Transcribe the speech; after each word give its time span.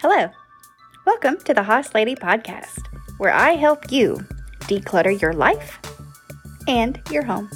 Hello. 0.00 0.30
Welcome 1.04 1.38
to 1.38 1.52
the 1.52 1.64
Hoss 1.64 1.92
Lady 1.92 2.14
Podcast, 2.14 2.86
where 3.16 3.32
I 3.32 3.54
help 3.54 3.90
you 3.90 4.24
declutter 4.60 5.20
your 5.20 5.32
life 5.32 5.80
and 6.68 7.00
your 7.10 7.24
home. 7.24 7.50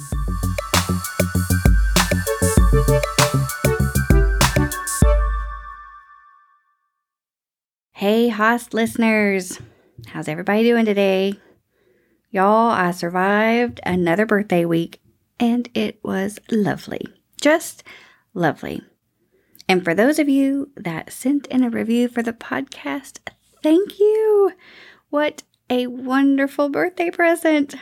Hey, 7.93 8.27
Hoss 8.27 8.73
listeners. 8.73 9.61
How's 10.07 10.27
everybody 10.27 10.63
doing 10.63 10.83
today? 10.83 11.35
Y'all, 12.29 12.71
I 12.71 12.91
survived 12.91 13.79
another 13.85 14.25
birthday 14.25 14.65
week 14.65 14.99
and 15.39 15.69
it 15.73 15.97
was 16.03 16.39
lovely. 16.51 17.05
Just 17.39 17.83
lovely. 18.33 18.81
And 19.67 19.83
for 19.83 19.93
those 19.93 20.19
of 20.19 20.29
you 20.29 20.71
that 20.75 21.11
sent 21.11 21.47
in 21.47 21.63
a 21.63 21.69
review 21.69 22.07
for 22.07 22.21
the 22.21 22.33
podcast, 22.33 23.19
thank 23.61 23.99
you. 23.99 24.51
What 25.09 25.43
a 25.69 25.87
wonderful 25.87 26.69
birthday 26.69 27.09
present. 27.09 27.75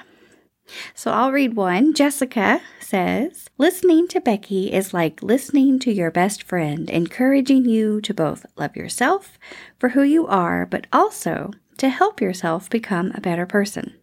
So 0.94 1.12
I'll 1.12 1.32
read 1.32 1.56
one. 1.56 1.94
Jessica 1.94 2.62
says, 2.80 3.50
Listening 3.58 4.08
to 4.10 4.22
Becky 4.22 4.72
is 4.72 4.94
like 4.94 5.24
listening 5.24 5.80
to 5.80 5.92
your 5.92 6.12
best 6.12 6.44
friend, 6.44 6.90
encouraging 6.90 7.66
you 7.66 8.00
to 8.02 8.14
both 8.14 8.46
love 8.56 8.76
yourself 8.76 9.38
for 9.80 9.90
who 9.90 10.04
you 10.04 10.28
are, 10.28 10.66
but 10.66 10.88
also 10.94 11.52
to 11.78 11.90
help 11.90 12.22
yourself 12.22 12.70
become 12.70 13.12
a 13.14 13.22
better 13.22 13.46
person. 13.46 13.96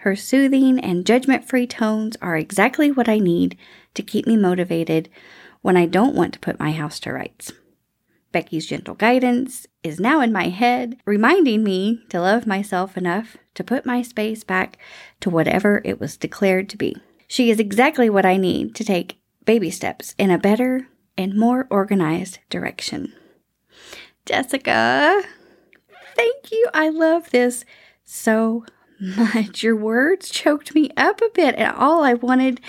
Her 0.00 0.14
soothing 0.14 0.78
and 0.78 1.04
judgment 1.04 1.48
free 1.48 1.66
tones 1.66 2.16
are 2.22 2.36
exactly 2.36 2.92
what 2.92 3.08
I 3.08 3.18
need 3.18 3.58
to 3.94 4.02
keep 4.02 4.26
me 4.26 4.36
motivated 4.36 5.08
when 5.62 5.76
I 5.76 5.86
don't 5.86 6.14
want 6.14 6.32
to 6.34 6.40
put 6.40 6.58
my 6.58 6.72
house 6.72 7.00
to 7.00 7.12
rights. 7.12 7.52
Becky's 8.30 8.66
gentle 8.66 8.94
guidance 8.94 9.66
is 9.82 9.98
now 9.98 10.20
in 10.20 10.32
my 10.32 10.48
head, 10.48 10.98
reminding 11.06 11.64
me 11.64 12.02
to 12.10 12.20
love 12.20 12.46
myself 12.46 12.96
enough 12.96 13.36
to 13.54 13.64
put 13.64 13.86
my 13.86 14.02
space 14.02 14.44
back 14.44 14.78
to 15.20 15.30
whatever 15.30 15.80
it 15.84 15.98
was 15.98 16.16
declared 16.16 16.68
to 16.68 16.76
be. 16.76 16.96
She 17.26 17.50
is 17.50 17.58
exactly 17.58 18.10
what 18.10 18.26
I 18.26 18.36
need 18.36 18.74
to 18.76 18.84
take 18.84 19.18
baby 19.44 19.70
steps 19.70 20.14
in 20.18 20.30
a 20.30 20.38
better 20.38 20.88
and 21.16 21.34
more 21.34 21.66
organized 21.70 22.38
direction. 22.50 23.12
Jessica, 24.26 25.22
thank 26.14 26.52
you. 26.52 26.66
I 26.74 26.90
love 26.90 27.30
this 27.30 27.64
so 28.04 28.64
much. 29.00 29.62
Your 29.62 29.76
words 29.76 30.28
choked 30.28 30.74
me 30.74 30.90
up 30.96 31.20
a 31.20 31.30
bit. 31.34 31.54
And 31.56 31.74
all 31.76 32.02
I 32.02 32.14
wanted 32.14 32.60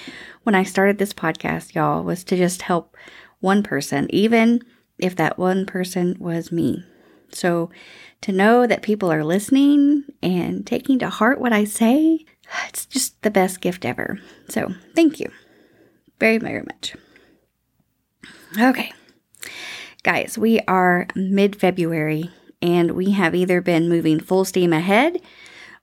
when 0.44 0.56
I 0.56 0.64
started 0.64 0.98
this 0.98 1.14
podcast, 1.14 1.76
y'all, 1.76 2.04
was 2.04 2.24
to 2.26 2.38
just 2.38 2.64
help 2.64 2.96
one 3.40 3.64
person, 3.64 4.08
even 4.10 4.62
if 4.98 5.16
that 5.16 5.38
one 5.38 5.66
person 5.66 6.16
was 6.20 6.52
me. 6.52 6.84
So 7.32 7.70
to 8.22 8.32
know 8.32 8.68
that 8.68 8.82
people 8.82 9.12
are 9.12 9.24
listening 9.24 10.04
and 10.22 10.66
taking 10.66 11.00
to 11.00 11.10
heart 11.10 11.40
what 11.40 11.54
I 11.54 11.64
say, 11.64 12.26
it's 12.68 12.86
just 12.86 13.22
the 13.22 13.32
best 13.32 13.62
gift 13.62 13.86
ever. 13.86 14.20
So 14.50 14.74
thank 14.96 15.20
you 15.20 15.32
very, 16.20 16.38
very 16.38 16.62
much. 16.62 16.96
Okay. 18.60 18.92
Guys, 20.04 20.38
we 20.38 20.60
are 20.68 21.08
mid 21.16 21.56
February 21.56 22.32
and 22.62 22.92
we 22.92 23.12
have 23.12 23.36
either 23.36 23.62
been 23.62 23.90
moving 23.90 24.20
full 24.20 24.46
steam 24.46 24.74
ahead 24.74 25.22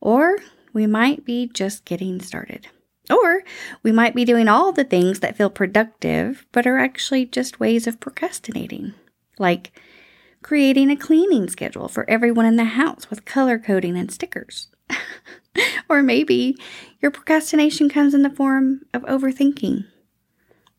or 0.07 0.39
we 0.73 0.87
might 0.87 1.25
be 1.25 1.51
just 1.53 1.85
getting 1.85 2.21
started. 2.21 2.69
Or 3.11 3.43
we 3.83 3.91
might 3.91 4.15
be 4.15 4.25
doing 4.25 4.47
all 4.47 4.71
the 4.71 4.85
things 4.85 5.19
that 5.19 5.37
feel 5.37 5.51
productive 5.51 6.47
but 6.53 6.65
are 6.65 6.79
actually 6.79 7.27
just 7.27 7.59
ways 7.59 7.89
of 7.89 7.99
procrastinating, 7.99 8.95
like 9.37 9.73
creating 10.43 10.93
a 10.93 10.97
cleaning 10.97 11.49
schedule 11.49 11.89
for 11.89 12.09
everyone 12.09 12.47
in 12.47 12.55
the 12.55 12.65
house 12.65 13.11
with 13.11 13.25
color 13.25 13.59
coding 13.59 13.97
and 13.97 14.13
stickers. 14.13 14.69
or 15.89 16.05
maybe 16.05 16.57
your 17.03 17.11
procrastination 17.11 17.89
comes 17.89 18.15
in 18.15 18.23
the 18.23 18.31
form 18.31 18.83
of 18.95 19.03
overthinking, 19.03 19.87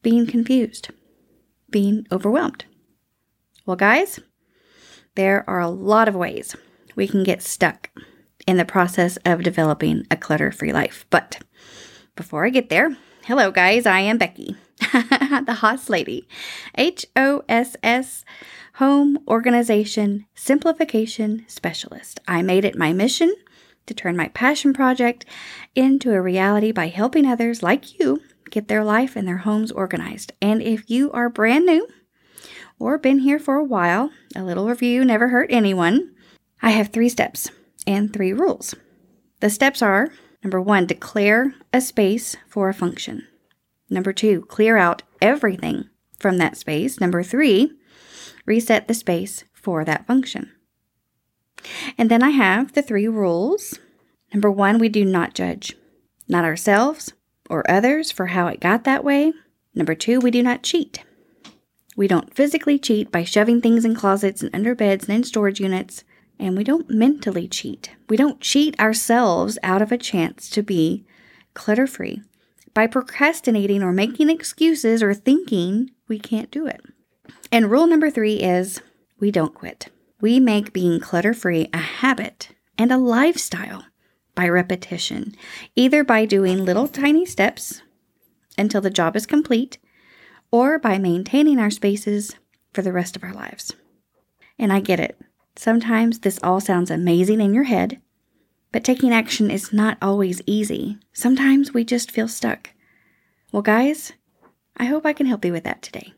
being 0.01 0.25
confused, 0.25 0.91
being 1.69 2.07
overwhelmed. 2.13 2.63
Well, 3.65 3.75
guys, 3.75 4.21
there 5.15 5.43
are 5.49 5.59
a 5.59 5.67
lot 5.67 6.07
of 6.07 6.15
ways 6.15 6.55
we 6.95 7.09
can 7.09 7.25
get 7.25 7.43
stuck 7.43 7.89
in 8.47 8.57
the 8.57 8.65
process 8.65 9.17
of 9.25 9.43
developing 9.43 10.07
a 10.09 10.17
clutter 10.17 10.51
free 10.51 10.71
life. 10.71 11.05
But 11.09 11.39
before 12.15 12.45
I 12.45 12.49
get 12.49 12.69
there, 12.69 12.97
hello 13.25 13.51
guys, 13.51 13.85
I 13.85 13.99
am 13.99 14.17
Becky, 14.17 14.55
the 14.79 15.57
Hoss 15.59 15.89
Lady, 15.89 16.27
H 16.75 17.05
O 17.15 17.43
S 17.49 17.75
S 17.83 18.23
Home 18.75 19.19
Organization 19.27 20.25
Simplification 20.33 21.43
Specialist. 21.47 22.21
I 22.27 22.41
made 22.41 22.63
it 22.63 22.77
my 22.77 22.93
mission 22.93 23.35
to 23.85 23.93
turn 23.93 24.15
my 24.15 24.29
passion 24.29 24.73
project 24.73 25.25
into 25.75 26.13
a 26.13 26.21
reality 26.21 26.71
by 26.71 26.87
helping 26.87 27.25
others 27.25 27.61
like 27.61 27.99
you 27.99 28.21
get 28.49 28.69
their 28.69 28.83
life 28.83 29.15
and 29.15 29.27
their 29.27 29.37
homes 29.37 29.71
organized. 29.71 30.31
And 30.41 30.61
if 30.61 30.89
you 30.89 31.11
are 31.11 31.29
brand 31.29 31.65
new 31.65 31.87
or 32.79 32.97
been 32.97 33.19
here 33.19 33.39
for 33.39 33.55
a 33.55 33.63
while, 33.63 34.11
a 34.35 34.43
little 34.43 34.67
review 34.67 35.03
never 35.03 35.29
hurt 35.29 35.51
anyone. 35.51 36.13
I 36.61 36.71
have 36.71 36.89
three 36.89 37.09
steps 37.09 37.49
and 37.87 38.13
three 38.13 38.33
rules. 38.33 38.75
The 39.39 39.49
steps 39.49 39.81
are 39.81 40.09
number 40.43 40.61
one, 40.61 40.85
declare 40.85 41.55
a 41.73 41.81
space 41.81 42.35
for 42.47 42.69
a 42.69 42.73
function. 42.73 43.25
Number 43.89 44.13
two, 44.13 44.41
clear 44.43 44.77
out 44.77 45.03
everything 45.21 45.89
from 46.19 46.37
that 46.37 46.57
space. 46.57 46.99
Number 46.99 47.23
three, 47.23 47.71
reset 48.45 48.87
the 48.87 48.93
space 48.93 49.45
for 49.53 49.85
that 49.85 50.05
function. 50.05 50.51
And 51.97 52.11
then 52.11 52.21
I 52.21 52.29
have 52.29 52.73
the 52.73 52.81
three 52.81 53.07
rules. 53.07 53.79
Number 54.33 54.51
one, 54.51 54.77
we 54.77 54.89
do 54.89 55.05
not 55.05 55.33
judge, 55.33 55.75
not 56.27 56.45
ourselves 56.45 57.13
or 57.49 57.69
others 57.69 58.11
for 58.11 58.27
how 58.27 58.47
it 58.47 58.59
got 58.59 58.83
that 58.83 59.03
way. 59.03 59.33
Number 59.73 59.95
two, 59.95 60.19
we 60.19 60.31
do 60.31 60.43
not 60.43 60.63
cheat. 60.63 61.03
We 61.95 62.07
don't 62.07 62.33
physically 62.33 62.77
cheat 62.77 63.11
by 63.11 63.23
shoving 63.23 63.61
things 63.61 63.85
in 63.85 63.95
closets 63.95 64.41
and 64.43 64.53
under 64.53 64.75
beds 64.75 65.07
and 65.07 65.17
in 65.17 65.23
storage 65.23 65.59
units 65.59 66.03
and 66.39 66.57
we 66.57 66.63
don't 66.63 66.89
mentally 66.89 67.47
cheat. 67.47 67.91
We 68.09 68.17
don't 68.17 68.41
cheat 68.41 68.79
ourselves 68.79 69.57
out 69.63 69.81
of 69.81 69.91
a 69.91 69.97
chance 69.97 70.49
to 70.51 70.61
be 70.61 71.05
clutter 71.53 71.87
free 71.87 72.21
by 72.73 72.87
procrastinating 72.87 73.81
or 73.81 73.91
making 73.91 74.29
excuses 74.29 75.01
or 75.01 75.13
thinking 75.13 75.91
we 76.07 76.19
can't 76.19 76.51
do 76.51 76.67
it. 76.67 76.81
And 77.51 77.71
rule 77.71 77.87
number 77.87 78.09
three 78.09 78.35
is 78.35 78.81
we 79.19 79.31
don't 79.31 79.55
quit. 79.55 79.89
We 80.21 80.39
make 80.39 80.73
being 80.73 80.99
clutter 80.99 81.33
free 81.33 81.69
a 81.73 81.77
habit 81.77 82.49
and 82.77 82.91
a 82.91 82.97
lifestyle 82.97 83.85
by 84.35 84.47
repetition, 84.47 85.33
either 85.75 86.03
by 86.03 86.25
doing 86.25 86.63
little 86.63 86.87
tiny 86.87 87.25
steps 87.25 87.81
until 88.57 88.81
the 88.81 88.89
job 88.89 89.15
is 89.15 89.25
complete 89.25 89.77
or 90.51 90.77
by 90.77 90.97
maintaining 90.97 91.59
our 91.59 91.71
spaces 91.71 92.35
for 92.73 92.81
the 92.81 92.93
rest 92.93 93.15
of 93.15 93.23
our 93.23 93.33
lives. 93.33 93.73
And 94.59 94.71
I 94.71 94.79
get 94.79 94.99
it. 94.99 95.19
Sometimes 95.57 96.19
this 96.19 96.39
all 96.43 96.61
sounds 96.61 96.91
amazing 96.91 97.41
in 97.41 97.51
your 97.51 97.63
head, 97.63 97.99
but 98.71 98.83
taking 98.83 99.11
action 99.11 99.49
is 99.49 99.73
not 99.73 99.97
always 100.03 100.39
easy. 100.45 100.99
Sometimes 101.13 101.73
we 101.73 101.83
just 101.83 102.11
feel 102.11 102.27
stuck. 102.27 102.69
Well, 103.51 103.63
guys, 103.63 104.13
I 104.77 104.85
hope 104.85 105.03
I 105.03 105.13
can 105.13 105.25
help 105.25 105.43
you 105.43 105.51
with 105.51 105.63
that 105.63 105.81
today. 105.81 106.13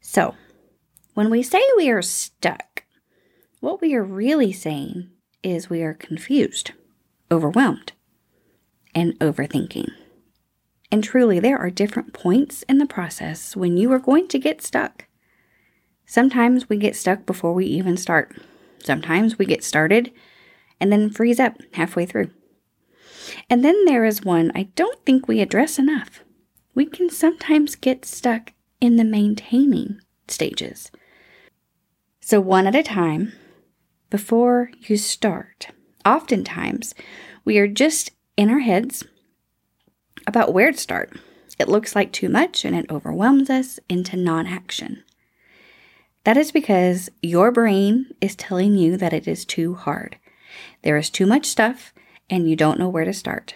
So, 0.00 0.36
when 1.14 1.28
we 1.28 1.42
say 1.42 1.60
we 1.76 1.90
are 1.90 2.02
stuck, 2.02 2.84
what 3.58 3.80
we 3.80 3.94
are 3.96 4.04
really 4.04 4.52
saying 4.52 5.10
is 5.42 5.68
we 5.68 5.82
are 5.82 5.94
confused, 5.94 6.70
overwhelmed, 7.28 7.92
and 8.94 9.18
overthinking. 9.18 9.90
And 10.94 11.02
truly, 11.02 11.40
there 11.40 11.58
are 11.58 11.70
different 11.70 12.12
points 12.12 12.62
in 12.68 12.78
the 12.78 12.86
process 12.86 13.56
when 13.56 13.76
you 13.76 13.90
are 13.90 13.98
going 13.98 14.28
to 14.28 14.38
get 14.38 14.62
stuck. 14.62 15.08
Sometimes 16.06 16.68
we 16.68 16.76
get 16.76 16.94
stuck 16.94 17.26
before 17.26 17.52
we 17.52 17.66
even 17.66 17.96
start. 17.96 18.40
Sometimes 18.78 19.36
we 19.36 19.44
get 19.44 19.64
started 19.64 20.12
and 20.78 20.92
then 20.92 21.10
freeze 21.10 21.40
up 21.40 21.56
halfway 21.72 22.06
through. 22.06 22.30
And 23.50 23.64
then 23.64 23.84
there 23.86 24.04
is 24.04 24.22
one 24.24 24.52
I 24.54 24.68
don't 24.76 25.04
think 25.04 25.26
we 25.26 25.40
address 25.40 25.80
enough. 25.80 26.22
We 26.76 26.86
can 26.86 27.10
sometimes 27.10 27.74
get 27.74 28.04
stuck 28.04 28.52
in 28.80 28.94
the 28.94 29.02
maintaining 29.02 29.98
stages. 30.28 30.92
So, 32.20 32.40
one 32.40 32.68
at 32.68 32.76
a 32.76 32.84
time, 32.84 33.32
before 34.10 34.70
you 34.82 34.96
start, 34.96 35.70
oftentimes 36.06 36.94
we 37.44 37.58
are 37.58 37.66
just 37.66 38.12
in 38.36 38.48
our 38.48 38.60
heads 38.60 39.02
about 40.26 40.52
where 40.52 40.72
to 40.72 40.78
start. 40.78 41.12
It 41.58 41.68
looks 41.68 41.94
like 41.94 42.12
too 42.12 42.28
much 42.28 42.64
and 42.64 42.74
it 42.74 42.90
overwhelms 42.90 43.50
us 43.50 43.78
into 43.88 44.16
non 44.16 44.46
action. 44.46 45.04
That 46.24 46.36
is 46.36 46.52
because 46.52 47.10
your 47.22 47.52
brain 47.52 48.14
is 48.20 48.34
telling 48.34 48.74
you 48.74 48.96
that 48.96 49.12
it 49.12 49.28
is 49.28 49.44
too 49.44 49.74
hard. 49.74 50.16
There 50.82 50.96
is 50.96 51.10
too 51.10 51.26
much 51.26 51.46
stuff 51.46 51.92
and 52.30 52.48
you 52.48 52.56
don't 52.56 52.78
know 52.78 52.88
where 52.88 53.04
to 53.04 53.12
start. 53.12 53.54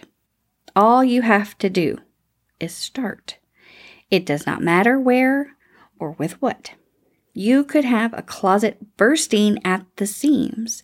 All 0.75 1.03
you 1.03 1.23
have 1.23 1.57
to 1.57 1.69
do 1.69 1.97
is 2.59 2.73
start. 2.73 3.37
It 4.11 4.25
does 4.25 4.45
not 4.45 4.61
matter 4.61 4.99
where 4.99 5.55
or 5.99 6.11
with 6.11 6.41
what. 6.41 6.71
You 7.33 7.63
could 7.63 7.85
have 7.85 8.13
a 8.13 8.21
closet 8.21 8.97
bursting 8.97 9.59
at 9.65 9.85
the 9.97 10.07
seams. 10.07 10.83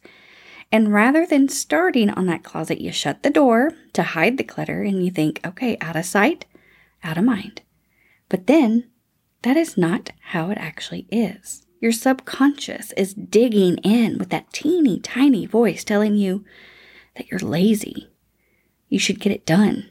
And 0.71 0.91
rather 0.91 1.25
than 1.25 1.47
starting 1.47 2.09
on 2.09 2.25
that 2.25 2.43
closet, 2.43 2.81
you 2.81 2.91
shut 2.91 3.23
the 3.23 3.29
door 3.29 3.71
to 3.93 4.03
hide 4.03 4.37
the 4.37 4.43
clutter 4.43 4.81
and 4.81 5.03
you 5.03 5.11
think, 5.11 5.39
okay, 5.45 5.77
out 5.79 5.95
of 5.95 6.05
sight, 6.05 6.45
out 7.03 7.17
of 7.17 7.23
mind. 7.23 7.61
But 8.29 8.47
then 8.47 8.89
that 9.43 9.57
is 9.57 9.77
not 9.77 10.09
how 10.19 10.49
it 10.49 10.57
actually 10.57 11.07
is. 11.11 11.65
Your 11.79 11.91
subconscious 11.91 12.91
is 12.93 13.13
digging 13.13 13.77
in 13.77 14.17
with 14.17 14.29
that 14.31 14.51
teeny 14.51 14.99
tiny 14.99 15.45
voice 15.45 15.83
telling 15.83 16.15
you 16.15 16.43
that 17.15 17.29
you're 17.29 17.39
lazy. 17.39 18.09
You 18.89 18.97
should 18.99 19.19
get 19.19 19.31
it 19.31 19.45
done. 19.45 19.89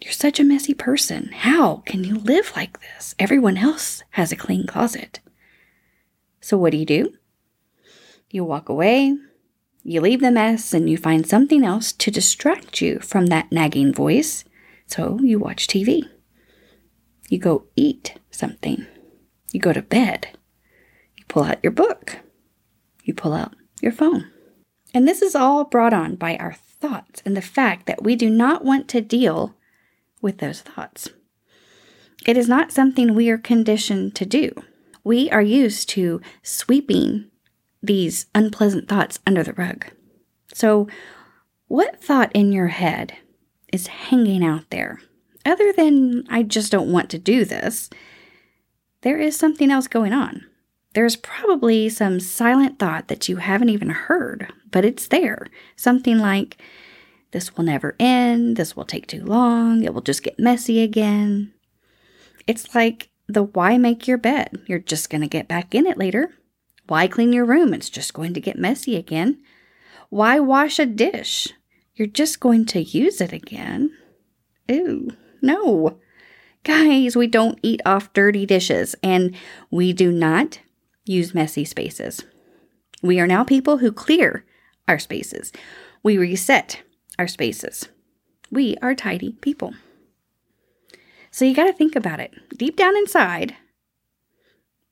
You're 0.00 0.12
such 0.12 0.38
a 0.38 0.44
messy 0.44 0.74
person. 0.74 1.30
How 1.32 1.76
can 1.86 2.04
you 2.04 2.16
live 2.16 2.52
like 2.54 2.80
this? 2.80 3.14
Everyone 3.18 3.56
else 3.56 4.02
has 4.10 4.32
a 4.32 4.36
clean 4.36 4.66
closet. 4.66 5.20
So, 6.40 6.58
what 6.58 6.72
do 6.72 6.76
you 6.76 6.86
do? 6.86 7.14
You 8.30 8.44
walk 8.44 8.68
away, 8.68 9.16
you 9.84 10.00
leave 10.00 10.20
the 10.20 10.30
mess, 10.30 10.72
and 10.72 10.88
you 10.88 10.96
find 10.96 11.26
something 11.26 11.64
else 11.64 11.92
to 11.92 12.10
distract 12.10 12.80
you 12.80 12.98
from 13.00 13.26
that 13.26 13.52
nagging 13.52 13.92
voice. 13.92 14.44
So, 14.86 15.18
you 15.22 15.38
watch 15.38 15.66
TV. 15.66 16.08
You 17.28 17.38
go 17.38 17.66
eat 17.76 18.14
something. 18.30 18.86
You 19.52 19.60
go 19.60 19.72
to 19.72 19.82
bed. 19.82 20.28
You 21.16 21.24
pull 21.28 21.44
out 21.44 21.58
your 21.62 21.72
book. 21.72 22.18
You 23.02 23.14
pull 23.14 23.34
out 23.34 23.54
your 23.82 23.92
phone. 23.92 24.30
And 24.94 25.06
this 25.06 25.20
is 25.20 25.34
all 25.34 25.64
brought 25.64 25.92
on 25.92 26.16
by 26.16 26.36
our 26.36 26.54
thoughts 26.54 27.22
and 27.26 27.36
the 27.36 27.42
fact 27.42 27.86
that 27.86 28.02
we 28.02 28.16
do 28.16 28.30
not 28.30 28.64
want 28.64 28.88
to 28.88 29.00
deal 29.00 29.54
with 30.22 30.38
those 30.38 30.62
thoughts. 30.62 31.10
It 32.26 32.36
is 32.36 32.48
not 32.48 32.72
something 32.72 33.14
we 33.14 33.28
are 33.28 33.38
conditioned 33.38 34.14
to 34.14 34.24
do. 34.24 34.50
We 35.02 35.30
are 35.30 35.42
used 35.42 35.90
to 35.90 36.22
sweeping 36.42 37.30
these 37.86 38.26
unpleasant 38.34 38.88
thoughts 38.88 39.18
under 39.26 39.42
the 39.42 39.52
rug. 39.54 39.86
So, 40.52 40.88
what 41.68 42.02
thought 42.02 42.30
in 42.34 42.52
your 42.52 42.68
head 42.68 43.14
is 43.72 43.86
hanging 43.86 44.44
out 44.44 44.70
there? 44.70 45.00
Other 45.44 45.72
than, 45.72 46.24
I 46.28 46.42
just 46.42 46.70
don't 46.70 46.92
want 46.92 47.10
to 47.10 47.18
do 47.18 47.44
this, 47.44 47.90
there 49.02 49.18
is 49.18 49.36
something 49.36 49.70
else 49.70 49.86
going 49.86 50.12
on. 50.12 50.44
There's 50.94 51.16
probably 51.16 51.88
some 51.88 52.20
silent 52.20 52.78
thought 52.78 53.08
that 53.08 53.28
you 53.28 53.36
haven't 53.36 53.68
even 53.68 53.90
heard, 53.90 54.52
but 54.70 54.84
it's 54.84 55.08
there. 55.08 55.48
Something 55.76 56.18
like, 56.18 56.56
this 57.32 57.56
will 57.56 57.64
never 57.64 57.96
end, 57.98 58.56
this 58.56 58.76
will 58.76 58.84
take 58.84 59.08
too 59.08 59.24
long, 59.24 59.82
it 59.82 59.92
will 59.92 60.00
just 60.00 60.22
get 60.22 60.38
messy 60.38 60.80
again. 60.82 61.52
It's 62.46 62.74
like 62.74 63.10
the 63.26 63.42
why 63.42 63.76
make 63.76 64.06
your 64.06 64.18
bed? 64.18 64.62
You're 64.66 64.78
just 64.78 65.10
going 65.10 65.22
to 65.22 65.26
get 65.26 65.48
back 65.48 65.74
in 65.74 65.86
it 65.86 65.98
later. 65.98 66.32
Why 66.86 67.06
clean 67.08 67.32
your 67.32 67.44
room? 67.44 67.72
It's 67.72 67.90
just 67.90 68.14
going 68.14 68.34
to 68.34 68.40
get 68.40 68.58
messy 68.58 68.96
again. 68.96 69.42
Why 70.10 70.38
wash 70.38 70.78
a 70.78 70.86
dish? 70.86 71.48
You're 71.94 72.08
just 72.08 72.40
going 72.40 72.66
to 72.66 72.82
use 72.82 73.20
it 73.20 73.32
again. 73.32 73.90
Ew, 74.68 75.10
no. 75.40 75.98
Guys, 76.64 77.16
we 77.16 77.26
don't 77.26 77.58
eat 77.62 77.80
off 77.84 78.12
dirty 78.12 78.46
dishes 78.46 78.94
and 79.02 79.34
we 79.70 79.92
do 79.92 80.10
not 80.10 80.60
use 81.04 81.34
messy 81.34 81.64
spaces. 81.64 82.24
We 83.02 83.20
are 83.20 83.26
now 83.26 83.44
people 83.44 83.78
who 83.78 83.92
clear 83.92 84.44
our 84.88 84.98
spaces. 84.98 85.52
We 86.02 86.16
reset 86.16 86.82
our 87.18 87.28
spaces. 87.28 87.88
We 88.50 88.76
are 88.82 88.94
tidy 88.94 89.32
people. 89.40 89.74
So 91.30 91.44
you 91.44 91.54
got 91.54 91.66
to 91.66 91.72
think 91.72 91.96
about 91.96 92.20
it. 92.20 92.32
Deep 92.56 92.76
down 92.76 92.96
inside, 92.96 93.56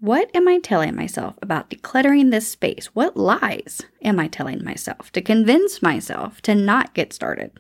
what 0.03 0.29
am 0.35 0.49
I 0.49 0.59
telling 0.59 0.97
myself 0.97 1.37
about 1.41 1.71
decluttering 1.71 2.33
this 2.33 2.49
space? 2.49 2.87
What 2.87 3.17
lies 3.17 3.83
am 4.03 4.19
I 4.19 4.27
telling 4.27 4.65
myself 4.65 5.13
to 5.13 5.21
convince 5.21 5.81
myself 5.81 6.43
to 6.43 6.57
not 6.57 6.93
get 6.93 7.13
started? 7.13 7.53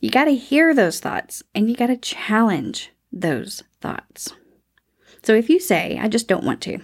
You 0.00 0.08
got 0.08 0.24
to 0.24 0.34
hear 0.34 0.72
those 0.72 1.00
thoughts 1.00 1.42
and 1.54 1.68
you 1.68 1.76
got 1.76 1.88
to 1.88 1.98
challenge 1.98 2.92
those 3.12 3.62
thoughts. 3.82 4.32
So 5.22 5.34
if 5.34 5.50
you 5.50 5.60
say, 5.60 5.98
I 6.00 6.08
just 6.08 6.28
don't 6.28 6.44
want 6.44 6.62
to, 6.62 6.78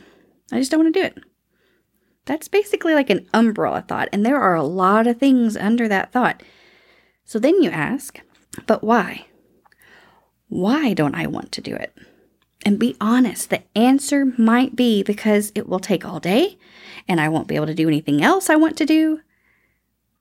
I 0.52 0.58
just 0.58 0.70
don't 0.70 0.84
want 0.84 0.92
to 0.92 1.00
do 1.00 1.06
it, 1.06 1.18
that's 2.26 2.48
basically 2.48 2.92
like 2.92 3.08
an 3.08 3.26
umbrella 3.32 3.82
thought, 3.88 4.10
and 4.12 4.26
there 4.26 4.38
are 4.38 4.56
a 4.56 4.62
lot 4.62 5.06
of 5.06 5.16
things 5.16 5.56
under 5.56 5.88
that 5.88 6.12
thought. 6.12 6.42
So 7.24 7.38
then 7.38 7.62
you 7.62 7.70
ask, 7.70 8.20
but 8.66 8.84
why? 8.84 9.24
Why 10.48 10.92
don't 10.92 11.14
I 11.14 11.28
want 11.28 11.50
to 11.52 11.62
do 11.62 11.74
it? 11.74 11.96
And 12.68 12.78
be 12.78 12.98
honest, 13.00 13.48
the 13.48 13.62
answer 13.74 14.26
might 14.36 14.76
be 14.76 15.02
because 15.02 15.52
it 15.54 15.70
will 15.70 15.80
take 15.80 16.04
all 16.04 16.20
day 16.20 16.58
and 17.08 17.18
I 17.18 17.30
won't 17.30 17.48
be 17.48 17.56
able 17.56 17.64
to 17.64 17.74
do 17.74 17.88
anything 17.88 18.22
else 18.22 18.50
I 18.50 18.56
want 18.56 18.76
to 18.76 18.84
do. 18.84 19.22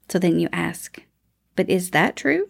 So 0.08 0.18
then 0.18 0.38
you 0.38 0.48
ask, 0.50 0.98
but 1.56 1.68
is 1.68 1.90
that 1.90 2.16
true? 2.16 2.48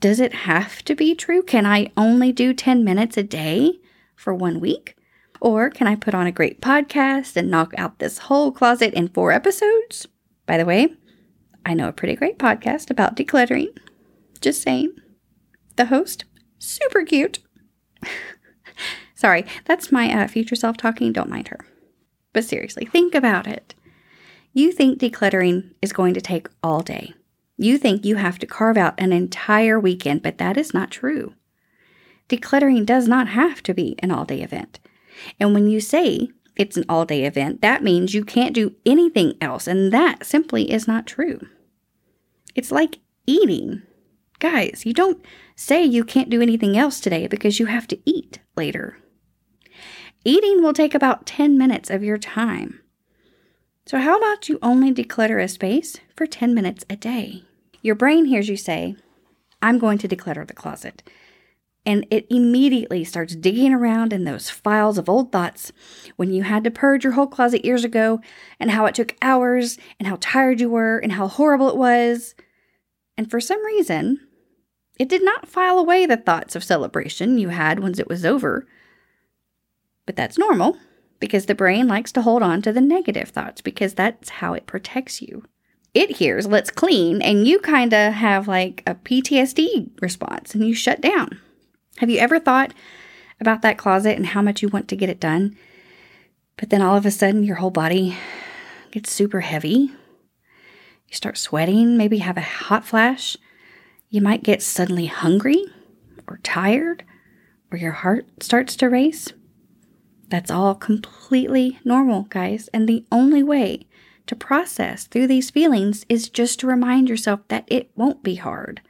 Does 0.00 0.20
it 0.20 0.34
have 0.34 0.82
to 0.82 0.94
be 0.94 1.14
true? 1.14 1.42
Can 1.42 1.64
I 1.64 1.90
only 1.96 2.30
do 2.30 2.52
10 2.52 2.84
minutes 2.84 3.16
a 3.16 3.22
day 3.22 3.80
for 4.16 4.34
one 4.34 4.60
week? 4.60 4.98
Or 5.40 5.70
can 5.70 5.86
I 5.86 5.96
put 5.96 6.14
on 6.14 6.26
a 6.26 6.30
great 6.30 6.60
podcast 6.60 7.36
and 7.36 7.50
knock 7.50 7.72
out 7.78 7.98
this 7.98 8.18
whole 8.18 8.52
closet 8.52 8.92
in 8.92 9.08
four 9.08 9.32
episodes? 9.32 10.06
By 10.44 10.58
the 10.58 10.66
way, 10.66 10.88
I 11.64 11.72
know 11.72 11.88
a 11.88 11.92
pretty 11.92 12.16
great 12.16 12.38
podcast 12.38 12.90
about 12.90 13.16
decluttering. 13.16 13.78
Just 14.42 14.60
saying. 14.60 14.92
The 15.76 15.86
host, 15.86 16.26
super 16.58 17.02
cute. 17.02 17.38
Sorry, 19.16 19.46
that's 19.64 19.90
my 19.90 20.12
uh, 20.12 20.28
future 20.28 20.54
self 20.54 20.76
talking. 20.76 21.12
Don't 21.12 21.30
mind 21.30 21.48
her. 21.48 21.58
But 22.32 22.44
seriously, 22.44 22.84
think 22.84 23.14
about 23.14 23.46
it. 23.46 23.74
You 24.52 24.70
think 24.72 25.00
decluttering 25.00 25.72
is 25.80 25.92
going 25.92 26.14
to 26.14 26.20
take 26.20 26.48
all 26.62 26.82
day. 26.82 27.14
You 27.56 27.78
think 27.78 28.04
you 28.04 28.16
have 28.16 28.38
to 28.40 28.46
carve 28.46 28.76
out 28.76 28.94
an 28.98 29.14
entire 29.14 29.80
weekend, 29.80 30.22
but 30.22 30.36
that 30.36 30.58
is 30.58 30.74
not 30.74 30.90
true. 30.90 31.34
Decluttering 32.28 32.84
does 32.84 33.08
not 33.08 33.28
have 33.28 33.62
to 33.62 33.72
be 33.72 33.96
an 34.00 34.10
all 34.10 34.26
day 34.26 34.42
event. 34.42 34.80
And 35.40 35.54
when 35.54 35.68
you 35.68 35.80
say 35.80 36.28
it's 36.54 36.76
an 36.76 36.84
all 36.86 37.06
day 37.06 37.24
event, 37.24 37.62
that 37.62 37.82
means 37.82 38.12
you 38.12 38.24
can't 38.24 38.54
do 38.54 38.74
anything 38.84 39.34
else, 39.40 39.66
and 39.66 39.92
that 39.92 40.26
simply 40.26 40.70
is 40.70 40.86
not 40.86 41.06
true. 41.06 41.40
It's 42.54 42.70
like 42.70 42.98
eating. 43.26 43.80
Guys, 44.40 44.84
you 44.84 44.92
don't 44.92 45.24
say 45.54 45.82
you 45.82 46.04
can't 46.04 46.28
do 46.28 46.42
anything 46.42 46.76
else 46.76 47.00
today 47.00 47.26
because 47.26 47.58
you 47.58 47.66
have 47.66 47.88
to 47.88 47.98
eat 48.04 48.40
later. 48.56 48.98
Eating 50.26 50.60
will 50.60 50.72
take 50.72 50.92
about 50.92 51.24
10 51.24 51.56
minutes 51.56 51.88
of 51.88 52.02
your 52.02 52.18
time. 52.18 52.80
So, 53.86 53.98
how 53.98 54.18
about 54.18 54.48
you 54.48 54.58
only 54.60 54.92
declutter 54.92 55.40
a 55.40 55.46
space 55.46 56.00
for 56.16 56.26
10 56.26 56.52
minutes 56.52 56.84
a 56.90 56.96
day? 56.96 57.44
Your 57.80 57.94
brain 57.94 58.24
hears 58.24 58.48
you 58.48 58.56
say, 58.56 58.96
I'm 59.62 59.78
going 59.78 59.98
to 59.98 60.08
declutter 60.08 60.44
the 60.44 60.52
closet. 60.52 61.04
And 61.86 62.08
it 62.10 62.26
immediately 62.28 63.04
starts 63.04 63.36
digging 63.36 63.72
around 63.72 64.12
in 64.12 64.24
those 64.24 64.50
files 64.50 64.98
of 64.98 65.08
old 65.08 65.30
thoughts 65.30 65.70
when 66.16 66.32
you 66.32 66.42
had 66.42 66.64
to 66.64 66.72
purge 66.72 67.04
your 67.04 67.12
whole 67.12 67.28
closet 67.28 67.64
years 67.64 67.84
ago, 67.84 68.20
and 68.58 68.72
how 68.72 68.86
it 68.86 68.96
took 68.96 69.14
hours, 69.22 69.78
and 70.00 70.08
how 70.08 70.18
tired 70.20 70.60
you 70.60 70.68
were, 70.68 70.98
and 70.98 71.12
how 71.12 71.28
horrible 71.28 71.68
it 71.68 71.76
was. 71.76 72.34
And 73.16 73.30
for 73.30 73.40
some 73.40 73.64
reason, 73.64 74.18
it 74.98 75.08
did 75.08 75.24
not 75.24 75.46
file 75.46 75.78
away 75.78 76.04
the 76.04 76.16
thoughts 76.16 76.56
of 76.56 76.64
celebration 76.64 77.38
you 77.38 77.50
had 77.50 77.78
once 77.78 78.00
it 78.00 78.08
was 78.08 78.24
over. 78.24 78.66
But 80.06 80.16
that's 80.16 80.38
normal 80.38 80.78
because 81.20 81.46
the 81.46 81.54
brain 81.54 81.88
likes 81.88 82.12
to 82.12 82.22
hold 82.22 82.42
on 82.42 82.62
to 82.62 82.72
the 82.72 82.80
negative 82.80 83.28
thoughts 83.28 83.60
because 83.60 83.94
that's 83.94 84.28
how 84.30 84.54
it 84.54 84.66
protects 84.66 85.20
you. 85.20 85.44
It 85.94 86.16
hears, 86.16 86.46
let's 86.46 86.70
clean, 86.70 87.22
and 87.22 87.46
you 87.46 87.58
kind 87.58 87.94
of 87.94 88.12
have 88.12 88.46
like 88.46 88.82
a 88.86 88.94
PTSD 88.94 90.00
response 90.00 90.54
and 90.54 90.66
you 90.66 90.74
shut 90.74 91.00
down. 91.00 91.40
Have 91.98 92.10
you 92.10 92.18
ever 92.18 92.38
thought 92.38 92.74
about 93.40 93.62
that 93.62 93.78
closet 93.78 94.16
and 94.16 94.26
how 94.26 94.42
much 94.42 94.62
you 94.62 94.68
want 94.68 94.88
to 94.88 94.96
get 94.96 95.08
it 95.08 95.20
done? 95.20 95.56
But 96.58 96.70
then 96.70 96.82
all 96.82 96.96
of 96.96 97.06
a 97.06 97.10
sudden, 97.10 97.42
your 97.42 97.56
whole 97.56 97.70
body 97.70 98.16
gets 98.90 99.10
super 99.10 99.40
heavy. 99.40 99.90
You 101.08 101.12
start 101.12 101.38
sweating, 101.38 101.96
maybe 101.96 102.18
have 102.18 102.36
a 102.36 102.42
hot 102.42 102.84
flash. 102.84 103.36
You 104.10 104.20
might 104.20 104.42
get 104.42 104.62
suddenly 104.62 105.06
hungry 105.06 105.64
or 106.26 106.40
tired, 106.42 107.04
or 107.70 107.78
your 107.78 107.92
heart 107.92 108.26
starts 108.42 108.76
to 108.76 108.88
race. 108.88 109.32
That's 110.28 110.50
all 110.50 110.74
completely 110.74 111.78
normal, 111.84 112.22
guys. 112.22 112.68
And 112.68 112.88
the 112.88 113.04
only 113.12 113.42
way 113.42 113.86
to 114.26 114.34
process 114.34 115.04
through 115.06 115.28
these 115.28 115.50
feelings 115.50 116.04
is 116.08 116.28
just 116.28 116.60
to 116.60 116.66
remind 116.66 117.08
yourself 117.08 117.40
that 117.48 117.64
it 117.68 117.90
won't 117.94 118.22
be 118.22 118.36
hard. 118.36 118.80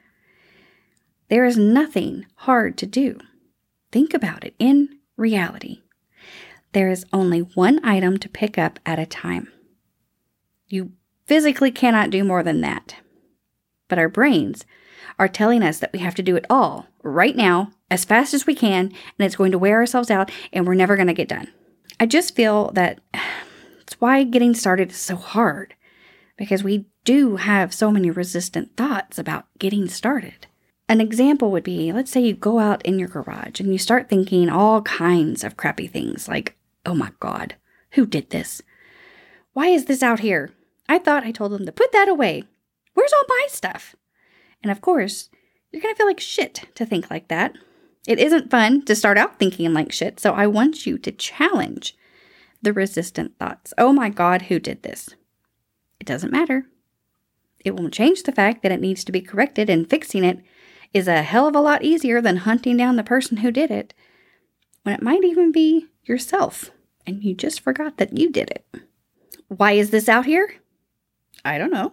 There 1.29 1.45
is 1.45 1.59
nothing 1.59 2.27
hard 2.37 2.79
to 2.79 2.87
do. 2.87 3.19
Think 3.93 4.15
about 4.15 4.45
it 4.45 4.55
in 4.59 4.99
reality. 5.17 5.83
There 6.73 6.91
is 6.91 7.07
only 7.13 7.41
one 7.41 7.85
item 7.85 8.19
to 8.19 8.29
pick 8.29 8.59
up 8.59 8.79
at 8.87 8.99
a 8.99 9.07
time. 9.07 9.53
You 10.69 10.93
physically 11.27 11.71
cannot 11.71 12.11
do 12.11 12.25
more 12.25 12.43
than 12.43 12.61
that. 12.63 12.97
But 13.89 13.99
our 13.99 14.09
brains 14.09 14.65
are 15.19 15.29
telling 15.29 15.63
us 15.63 15.79
that 15.79 15.93
we 15.93 16.01
have 16.01 16.15
to 16.17 16.23
do 16.23 16.37
it 16.37 16.47
all 16.49 16.87
right 17.03 17.37
now, 17.37 17.73
as 17.91 18.05
fast 18.05 18.35
as 18.35 18.47
we 18.47 18.55
can, 18.55 18.87
and 18.87 19.27
it's 19.27 19.37
going 19.37 19.53
to 19.53 19.59
wear 19.59 19.77
ourselves 19.77 20.11
out, 20.11 20.31
and 20.53 20.67
we're 20.67 20.75
never 20.75 20.97
going 20.97 21.07
to 21.09 21.15
get 21.15 21.29
done. 21.29 21.49
I 21.99 22.07
just 22.07 22.35
feel 22.35 22.71
that 22.73 23.01
it's 23.81 24.01
why 24.01 24.25
getting 24.25 24.55
started 24.55 24.91
is 24.91 24.97
so 24.97 25.17
hard 25.17 25.75
because 26.37 26.63
we 26.63 26.87
do 27.05 27.37
have 27.37 27.73
so 27.73 27.91
many 27.91 28.11
resistant 28.11 28.77
thoughts 28.77 29.19
about 29.19 29.47
getting 29.59 29.89
started. 29.89 30.47
An 30.89 31.01
example 31.01 31.51
would 31.51 31.65
be 31.65 31.93
let's 31.93 32.11
say 32.11 32.21
you 32.21 32.35
go 32.35 32.59
out 32.59 32.85
in 32.85 32.99
your 32.99 33.09
garage 33.09 33.59
and 33.61 33.73
you 33.73 33.79
start 33.79 34.09
thinking 34.09 34.49
all 34.49 34.83
kinds 34.83 35.43
of 35.43 35.57
crappy 35.57 35.87
things 35.87 36.29
like, 36.29 36.57
oh 36.85 36.95
my 36.95 37.11
God, 37.21 37.55
who 37.93 38.07
did 38.07 38.31
this? 38.31 38.63
Why 39.53 39.69
is 39.69 39.87
this 39.87 40.03
out 40.03 40.21
here? 40.21 40.51
I 40.89 40.99
thought 40.99 41.25
I 41.25 41.33
told 41.33 41.53
them 41.53 41.67
to 41.67 41.73
put 41.73 41.93
that 41.93 42.09
away. 42.09 42.45
Where's 42.95 43.13
all 43.13 43.25
my 43.29 43.47
stuff? 43.49 43.97
And 44.63 44.71
of 44.71 44.81
course, 44.81 45.31
you're 45.73 45.83
going 45.83 45.95
to 45.95 45.99
feel 45.99 46.07
like 46.07 46.21
shit 46.21 46.65
to 46.75 46.87
think 46.87 47.11
like 47.11 47.29
that. 47.29 47.57
It 48.07 48.19
isn't 48.19 48.51
fun 48.51 48.85
to 48.85 48.95
start 48.95 49.19
out 49.19 49.39
thinking 49.39 49.73
like 49.73 49.93
shit, 49.93 50.21
so 50.21 50.33
I 50.33 50.47
want 50.47 50.87
you 50.87 50.99
to 50.99 51.13
challenge 51.13 51.97
the 52.63 52.73
resistant 52.73 53.39
thoughts. 53.39 53.75
Oh 53.77 53.93
my 53.93 54.09
God, 54.09 54.43
who 54.43 54.59
did 54.59 54.83
this? 54.83 55.11
It 56.01 56.07
doesn't 56.07 56.33
matter. 56.33 56.67
It 57.65 57.75
won't 57.75 57.95
change 57.95 58.23
the 58.23 58.33
fact 58.33 58.63
that 58.63 58.73
it 58.73 58.81
needs 58.81 59.03
to 59.05 59.13
be 59.13 59.21
corrected, 59.21 59.69
and 59.69 59.91
fixing 59.91 60.25
it 60.25 60.41
is 60.93 61.09
a 61.09 61.23
hell 61.23 61.49
of 61.49 61.57
a 61.57 61.61
lot 61.61 61.83
easier 61.83 62.21
than 62.21 62.39
hunting 62.39 62.77
down 62.77 62.97
the 62.97 63.03
person 63.03 63.39
who 63.39 63.51
did 63.51 63.71
it 63.71 63.93
when 64.85 64.95
it 64.95 65.03
might 65.03 65.25
even 65.25 65.51
be 65.51 65.87
yourself 66.05 66.71
and 67.07 67.23
you 67.23 67.35
just 67.35 67.61
forgot 67.61 67.99
that 67.99 68.17
you 68.17 68.31
did 68.31 68.51
it. 68.51 68.67
Why 69.49 69.73
is 69.73 69.91
this 69.91 70.09
out 70.09 70.27
here? 70.27 70.55
I 71.45 71.59
don't 71.59 71.73
know. 71.73 71.93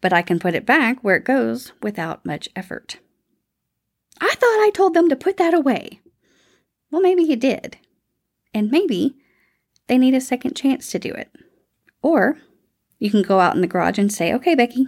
But 0.00 0.12
I 0.12 0.22
can 0.22 0.38
put 0.38 0.54
it 0.54 0.64
back 0.64 1.02
where 1.02 1.16
it 1.16 1.24
goes 1.24 1.72
without 1.82 2.24
much 2.24 2.48
effort. 2.56 2.98
I 4.20 4.34
thought 4.34 4.60
I 4.60 4.70
told 4.74 4.94
them 4.94 5.08
to 5.08 5.16
put 5.16 5.36
that 5.38 5.54
away. 5.54 6.00
Well, 6.90 7.00
maybe 7.00 7.22
you 7.22 7.36
did. 7.36 7.78
And 8.52 8.70
maybe 8.70 9.16
they 9.86 9.98
need 9.98 10.14
a 10.14 10.20
second 10.20 10.54
chance 10.54 10.90
to 10.90 10.98
do 10.98 11.12
it. 11.12 11.30
Or 12.02 12.38
you 12.98 13.10
can 13.10 13.22
go 13.22 13.40
out 13.40 13.54
in 13.54 13.60
the 13.60 13.66
garage 13.66 13.98
and 13.98 14.12
say, 14.12 14.32
okay, 14.34 14.54
Becky, 14.54 14.86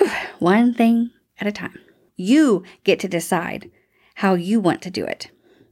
one 0.38 0.72
thing 0.74 1.10
at 1.40 1.46
a 1.46 1.52
time. 1.52 1.78
You 2.16 2.62
get 2.84 3.00
to 3.00 3.08
decide 3.08 3.70
how 4.16 4.34
you 4.34 4.60
want 4.60 4.82
to 4.82 4.90
do 4.90 5.04
it. 5.04 5.30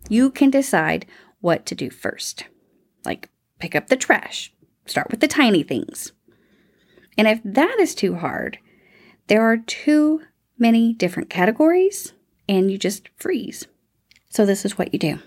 You 0.08 0.30
can 0.30 0.50
decide 0.50 1.06
what 1.40 1.66
to 1.66 1.74
do 1.74 1.90
first. 1.90 2.44
Like 3.04 3.28
pick 3.58 3.74
up 3.74 3.88
the 3.88 3.96
trash, 3.96 4.52
start 4.86 5.10
with 5.10 5.20
the 5.20 5.28
tiny 5.28 5.62
things. 5.62 6.12
And 7.16 7.28
if 7.28 7.40
that 7.44 7.76
is 7.78 7.94
too 7.94 8.16
hard, 8.16 8.58
there 9.26 9.42
are 9.42 9.58
too 9.58 10.22
many 10.60 10.92
different 10.92 11.30
categories 11.30 12.12
and 12.48 12.70
you 12.70 12.78
just 12.78 13.08
freeze. 13.16 13.66
So, 14.28 14.46
this 14.46 14.64
is 14.64 14.78
what 14.78 14.92
you 14.92 14.98
do 14.98 15.18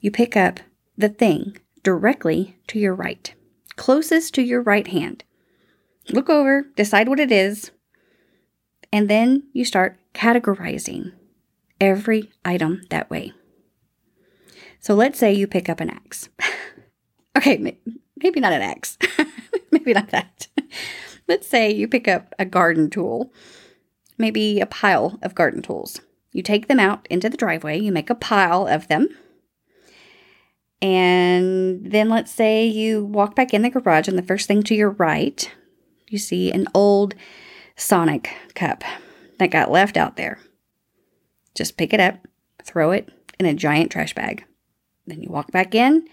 you 0.00 0.10
pick 0.10 0.36
up 0.36 0.60
the 0.98 1.08
thing 1.08 1.56
directly 1.82 2.58
to 2.66 2.78
your 2.78 2.94
right, 2.94 3.34
closest 3.76 4.34
to 4.34 4.42
your 4.42 4.60
right 4.60 4.86
hand. 4.88 5.24
Look 6.10 6.28
over, 6.28 6.66
decide 6.76 7.08
what 7.08 7.18
it 7.18 7.32
is, 7.32 7.70
and 8.92 9.08
then 9.08 9.44
you 9.52 9.64
start 9.64 9.98
categorizing 10.14 11.12
every 11.80 12.30
item 12.44 12.82
that 12.90 13.08
way. 13.08 13.32
So 14.78 14.94
let's 14.94 15.18
say 15.18 15.32
you 15.32 15.46
pick 15.46 15.70
up 15.70 15.80
an 15.80 15.88
axe. 15.88 16.28
okay, 17.36 17.56
maybe 18.22 18.40
not 18.40 18.52
an 18.52 18.62
axe. 18.62 18.98
maybe 19.70 19.94
not 19.94 20.10
that. 20.10 20.48
let's 21.28 21.48
say 21.48 21.72
you 21.72 21.88
pick 21.88 22.06
up 22.06 22.34
a 22.38 22.44
garden 22.44 22.90
tool, 22.90 23.32
maybe 24.18 24.60
a 24.60 24.66
pile 24.66 25.18
of 25.22 25.34
garden 25.34 25.62
tools. 25.62 26.00
You 26.32 26.42
take 26.42 26.66
them 26.66 26.80
out 26.80 27.06
into 27.10 27.28
the 27.28 27.36
driveway, 27.36 27.78
you 27.78 27.92
make 27.92 28.10
a 28.10 28.14
pile 28.14 28.66
of 28.66 28.88
them. 28.88 29.08
And 30.82 31.92
then 31.92 32.08
let's 32.08 32.32
say 32.32 32.66
you 32.66 33.04
walk 33.04 33.34
back 33.34 33.54
in 33.54 33.62
the 33.62 33.70
garage, 33.70 34.08
and 34.08 34.18
the 34.18 34.22
first 34.22 34.48
thing 34.48 34.62
to 34.64 34.74
your 34.74 34.90
right, 34.90 35.50
you 36.08 36.18
see 36.18 36.50
an 36.52 36.66
old 36.74 37.14
Sonic 37.76 38.30
cup 38.54 38.84
that 39.38 39.50
got 39.50 39.70
left 39.70 39.96
out 39.96 40.16
there. 40.16 40.38
Just 41.54 41.76
pick 41.76 41.92
it 41.92 42.00
up, 42.00 42.26
throw 42.62 42.90
it 42.90 43.08
in 43.38 43.46
a 43.46 43.54
giant 43.54 43.90
trash 43.90 44.14
bag. 44.14 44.44
Then 45.06 45.22
you 45.22 45.28
walk 45.28 45.50
back 45.50 45.74
in, 45.74 46.06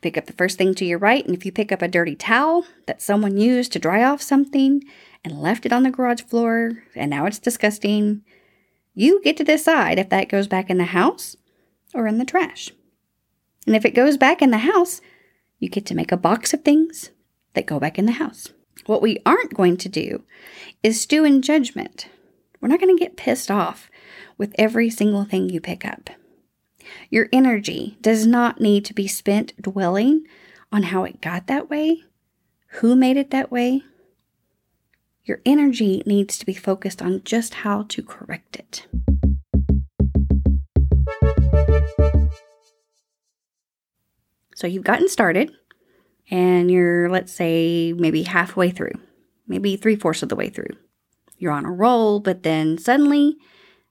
pick 0.00 0.16
up 0.16 0.26
the 0.26 0.32
first 0.32 0.58
thing 0.58 0.74
to 0.76 0.84
your 0.84 0.98
right, 0.98 1.24
and 1.24 1.34
if 1.34 1.44
you 1.44 1.52
pick 1.52 1.72
up 1.72 1.82
a 1.82 1.88
dirty 1.88 2.14
towel 2.14 2.64
that 2.86 3.02
someone 3.02 3.36
used 3.36 3.72
to 3.72 3.78
dry 3.78 4.02
off 4.02 4.22
something 4.22 4.82
and 5.24 5.40
left 5.40 5.66
it 5.66 5.72
on 5.72 5.82
the 5.82 5.90
garage 5.90 6.22
floor, 6.22 6.84
and 6.94 7.10
now 7.10 7.26
it's 7.26 7.38
disgusting, 7.38 8.22
you 8.94 9.20
get 9.22 9.36
to 9.36 9.44
decide 9.44 9.98
if 9.98 10.08
that 10.08 10.28
goes 10.28 10.48
back 10.48 10.70
in 10.70 10.78
the 10.78 10.84
house 10.84 11.36
or 11.94 12.06
in 12.06 12.18
the 12.18 12.24
trash. 12.24 12.70
And 13.66 13.76
if 13.76 13.84
it 13.84 13.94
goes 13.94 14.16
back 14.16 14.40
in 14.42 14.50
the 14.50 14.58
house, 14.58 15.00
you 15.58 15.68
get 15.68 15.86
to 15.86 15.94
make 15.94 16.12
a 16.12 16.16
box 16.16 16.54
of 16.54 16.62
things 16.62 17.10
that 17.54 17.66
go 17.66 17.78
back 17.78 17.98
in 17.98 18.06
the 18.06 18.12
house. 18.12 18.52
What 18.86 19.02
we 19.02 19.18
aren't 19.26 19.54
going 19.54 19.76
to 19.78 19.88
do 19.88 20.22
is 20.82 21.00
stew 21.00 21.24
in 21.24 21.42
judgment. 21.42 22.08
We're 22.60 22.68
not 22.68 22.80
going 22.80 22.96
to 22.96 23.00
get 23.00 23.16
pissed 23.16 23.50
off 23.50 23.90
with 24.36 24.54
every 24.58 24.88
single 24.90 25.24
thing 25.24 25.50
you 25.50 25.60
pick 25.60 25.84
up. 25.84 26.10
Your 27.10 27.28
energy 27.32 27.98
does 28.00 28.26
not 28.26 28.60
need 28.60 28.84
to 28.86 28.94
be 28.94 29.06
spent 29.06 29.60
dwelling 29.60 30.24
on 30.72 30.84
how 30.84 31.04
it 31.04 31.20
got 31.20 31.46
that 31.46 31.68
way, 31.68 32.02
who 32.80 32.96
made 32.96 33.16
it 33.16 33.30
that 33.30 33.50
way. 33.50 33.82
Your 35.28 35.42
energy 35.44 36.02
needs 36.06 36.38
to 36.38 36.46
be 36.46 36.54
focused 36.54 37.02
on 37.02 37.20
just 37.22 37.52
how 37.52 37.82
to 37.90 38.02
correct 38.02 38.56
it. 38.56 38.86
So 44.54 44.66
you've 44.66 44.84
gotten 44.84 45.06
started 45.10 45.52
and 46.30 46.70
you're, 46.70 47.10
let's 47.10 47.30
say, 47.30 47.92
maybe 47.92 48.22
halfway 48.22 48.70
through, 48.70 48.94
maybe 49.46 49.76
three 49.76 49.96
fourths 49.96 50.22
of 50.22 50.30
the 50.30 50.34
way 50.34 50.48
through. 50.48 50.70
You're 51.36 51.52
on 51.52 51.66
a 51.66 51.70
roll, 51.70 52.20
but 52.20 52.42
then 52.42 52.78
suddenly 52.78 53.36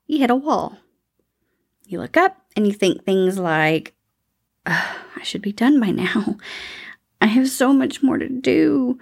you 0.07 0.17
hit 0.17 0.31
a 0.31 0.35
wall. 0.35 0.79
You 1.85 1.99
look 1.99 2.17
up 2.17 2.41
and 2.55 2.65
you 2.65 2.73
think 2.73 3.05
things 3.05 3.37
like, 3.37 3.93
I 4.65 5.21
should 5.21 5.43
be 5.43 5.53
done 5.53 5.79
by 5.79 5.91
now. 5.91 6.37
I 7.21 7.27
have 7.27 7.47
so 7.47 7.73
much 7.73 8.01
more 8.01 8.17
to 8.17 8.27
do. 8.27 8.97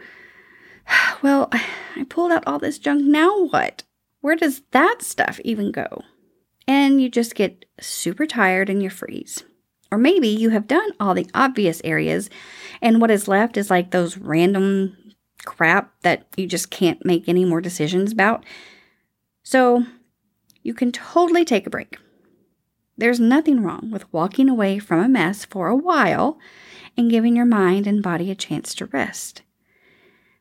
Well, 1.21 1.49
I 1.51 2.05
pulled 2.07 2.31
out 2.31 2.43
all 2.45 2.59
this 2.59 2.77
junk. 2.77 3.03
Now 3.03 3.45
what? 3.45 3.83
Where 4.21 4.35
does 4.35 4.61
that 4.71 5.01
stuff 5.01 5.39
even 5.43 5.71
go? 5.71 6.03
And 6.67 7.01
you 7.01 7.09
just 7.09 7.35
get 7.35 7.65
super 7.79 8.27
tired 8.27 8.69
and 8.69 8.83
you 8.83 8.89
freeze. 8.89 9.43
Or 9.91 9.97
maybe 9.97 10.27
you 10.27 10.49
have 10.49 10.67
done 10.67 10.91
all 10.99 11.13
the 11.13 11.29
obvious 11.33 11.81
areas, 11.83 12.29
and 12.81 12.99
what 12.99 13.11
is 13.11 13.27
left 13.27 13.55
is 13.55 13.69
like 13.69 13.91
those 13.91 14.17
random 14.17 14.97
crap 15.45 15.93
that 16.01 16.27
you 16.35 16.47
just 16.47 16.69
can't 16.69 17.05
make 17.05 17.29
any 17.29 17.45
more 17.45 17.61
decisions 17.61 18.11
about. 18.11 18.43
So 19.43 19.85
you 20.63 20.73
can 20.73 20.91
totally 20.91 21.45
take 21.45 21.67
a 21.67 21.69
break. 21.69 21.97
There's 22.97 23.19
nothing 23.19 23.61
wrong 23.61 23.91
with 23.91 24.11
walking 24.11 24.49
away 24.49 24.79
from 24.79 24.99
a 24.99 25.07
mess 25.07 25.45
for 25.45 25.67
a 25.67 25.75
while 25.75 26.39
and 26.97 27.11
giving 27.11 27.35
your 27.35 27.45
mind 27.45 27.87
and 27.87 28.01
body 28.01 28.31
a 28.31 28.35
chance 28.35 28.73
to 28.75 28.87
rest. 28.87 29.43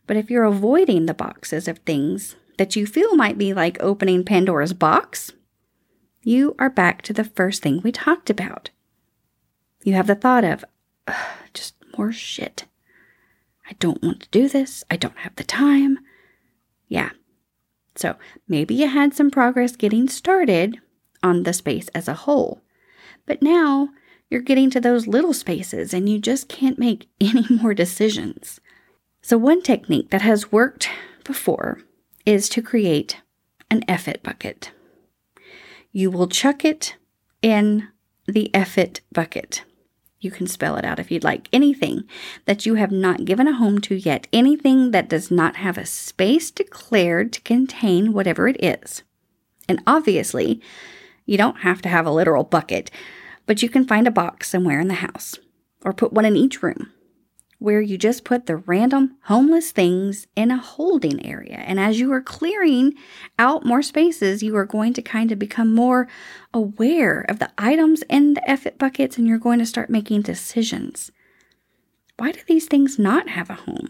But 0.07 0.17
if 0.17 0.31
you're 0.31 0.45
avoiding 0.45 1.07
the 1.07 1.15
boxes 1.15 1.69
of 1.69 1.79
things 1.79 2.37
that 2.59 2.77
you 2.77 2.87
feel 2.87 3.17
might 3.17 3.39
be 3.39 3.53
like 3.55 3.83
opening 3.83 4.25
Pandora's 4.25 4.73
box, 4.73 5.33
you 6.23 6.55
are 6.59 6.71
back 6.71 7.03
to 7.03 7.13
the 7.13 7.25
first 7.25 7.63
thing 7.63 7.81
we 7.83 7.93
talked 7.93 8.31
about. 8.31 8.71
You 9.83 9.95
have 9.95 10.07
the 10.07 10.15
thought 10.15 10.45
of, 10.45 10.65
just 11.55 11.75
more 11.97 12.13
shit. 12.13 12.65
I 13.69 13.73
don't 13.79 14.03
want 14.03 14.23
to 14.23 14.29
do 14.31 14.49
this. 14.49 14.85
I 14.91 14.97
don't 14.97 15.19
have 15.19 15.37
the 15.37 15.45
time. 15.45 15.99
Yeah. 16.89 17.11
So 17.97 18.17
maybe 18.49 18.75
you 18.75 18.89
had 18.89 19.15
some 19.15 19.31
progress 19.31 19.77
getting 19.77 20.09
started, 20.09 20.81
on 21.25 21.43
the 21.43 21.53
space 21.55 21.89
as 21.89 22.07
a 22.07 22.15
whole. 22.15 22.61
But 23.27 23.43
now 23.43 23.89
you're 24.31 24.43
getting 24.43 24.71
to 24.71 24.81
those 24.81 25.09
little 25.09 25.33
spaces 25.33 25.95
and 25.95 26.09
you 26.09 26.21
just 26.21 26.49
can't 26.49 26.79
make 26.79 27.09
any 27.21 27.47
more 27.49 27.75
decisions. 27.75 28.61
So, 29.27 29.39
one 29.39 29.63
technique 29.63 30.11
that 30.11 30.21
has 30.21 30.53
worked 30.53 30.91
before 31.25 31.81
is 32.27 32.47
to 32.51 32.61
create 32.61 33.23
an 33.71 33.83
it 33.89 34.23
bucket. 34.23 34.71
You 35.93 36.11
will 36.11 36.27
chuck 36.27 36.63
it 36.63 36.97
in 37.41 37.89
the 38.27 38.51
it 38.55 39.01
bucket. 39.11 39.65
You 40.21 40.31
can 40.31 40.47
spell 40.47 40.77
it 40.77 40.85
out 40.85 40.99
if 40.99 41.11
you'd 41.11 41.25
like. 41.25 41.49
Anything 41.55 42.05
that 42.45 42.67
you 42.67 42.75
have 42.75 42.93
not 42.93 43.25
given 43.25 43.49
a 43.49 43.55
home 43.55 43.81
to 43.81 43.95
yet, 43.95 44.29
anything 44.31 44.91
that 44.91 45.09
does 45.09 45.31
not 45.31 45.57
have 45.57 45.79
a 45.79 45.87
space 45.87 46.51
declared 46.51 47.33
to 47.33 47.41
contain 47.41 48.13
whatever 48.13 48.47
it 48.47 48.63
is. 48.63 49.05
And 49.67 49.81
obviously, 49.87 50.61
you 51.25 51.39
don't 51.39 51.61
have 51.61 51.81
to 51.81 51.89
have 51.89 52.05
a 52.05 52.13
literal 52.13 52.45
bucket, 52.45 52.91
but 53.47 53.63
you 53.63 53.71
can 53.71 53.87
find 53.87 54.07
a 54.07 54.11
box 54.11 54.51
somewhere 54.51 54.81
in 54.81 54.89
the 54.89 54.95
house 54.95 55.39
or 55.83 55.95
put 55.95 56.13
one 56.13 56.27
in 56.27 56.37
each 56.37 56.63
room. 56.63 56.91
Where 57.65 57.81
you 57.81 57.97
just 57.97 58.25
put 58.25 58.45
the 58.45 58.57
random 58.57 59.17
homeless 59.23 59.73
things 59.73 60.27
in 60.37 60.51
a 60.51 60.59
holding 60.59 61.25
area. 61.25 61.57
And 61.57 61.81
as 61.81 61.99
you 61.99 62.13
are 62.13 62.21
clearing 62.21 62.93
out 63.39 63.65
more 63.65 63.81
spaces, 63.81 64.43
you 64.43 64.55
are 64.55 64.67
going 64.67 64.93
to 64.93 65.01
kind 65.01 65.33
of 65.33 65.39
become 65.39 65.75
more 65.75 66.07
aware 66.53 67.23
of 67.23 67.39
the 67.39 67.51
items 67.57 68.03
in 68.11 68.35
the 68.35 68.51
effort 68.51 68.77
buckets 68.77 69.17
and 69.17 69.27
you're 69.27 69.39
going 69.39 69.61
to 69.61 69.65
start 69.65 69.89
making 69.89 70.21
decisions. 70.21 71.11
Why 72.19 72.33
do 72.33 72.41
these 72.47 72.67
things 72.67 72.99
not 72.99 73.31
have 73.31 73.49
a 73.49 73.55
home? 73.55 73.89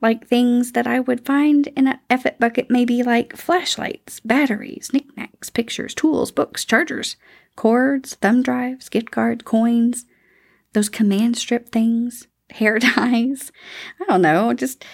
Like 0.00 0.28
things 0.28 0.70
that 0.70 0.86
I 0.86 1.00
would 1.00 1.26
find 1.26 1.66
in 1.76 1.88
an 1.88 1.98
effort 2.08 2.38
bucket, 2.38 2.70
maybe 2.70 3.02
like 3.02 3.36
flashlights, 3.36 4.20
batteries, 4.20 4.90
knickknacks, 4.92 5.50
pictures, 5.50 5.92
tools, 5.92 6.30
books, 6.30 6.64
chargers, 6.64 7.16
cords, 7.56 8.14
thumb 8.14 8.44
drives, 8.44 8.88
gift 8.88 9.10
cards, 9.10 9.42
coins, 9.42 10.06
those 10.72 10.88
command 10.88 11.36
strip 11.36 11.70
things, 11.70 12.28
hair 12.50 12.78
ties. 12.80 13.52
I 14.00 14.04
don't 14.04 14.22
know, 14.22 14.52
just 14.52 14.84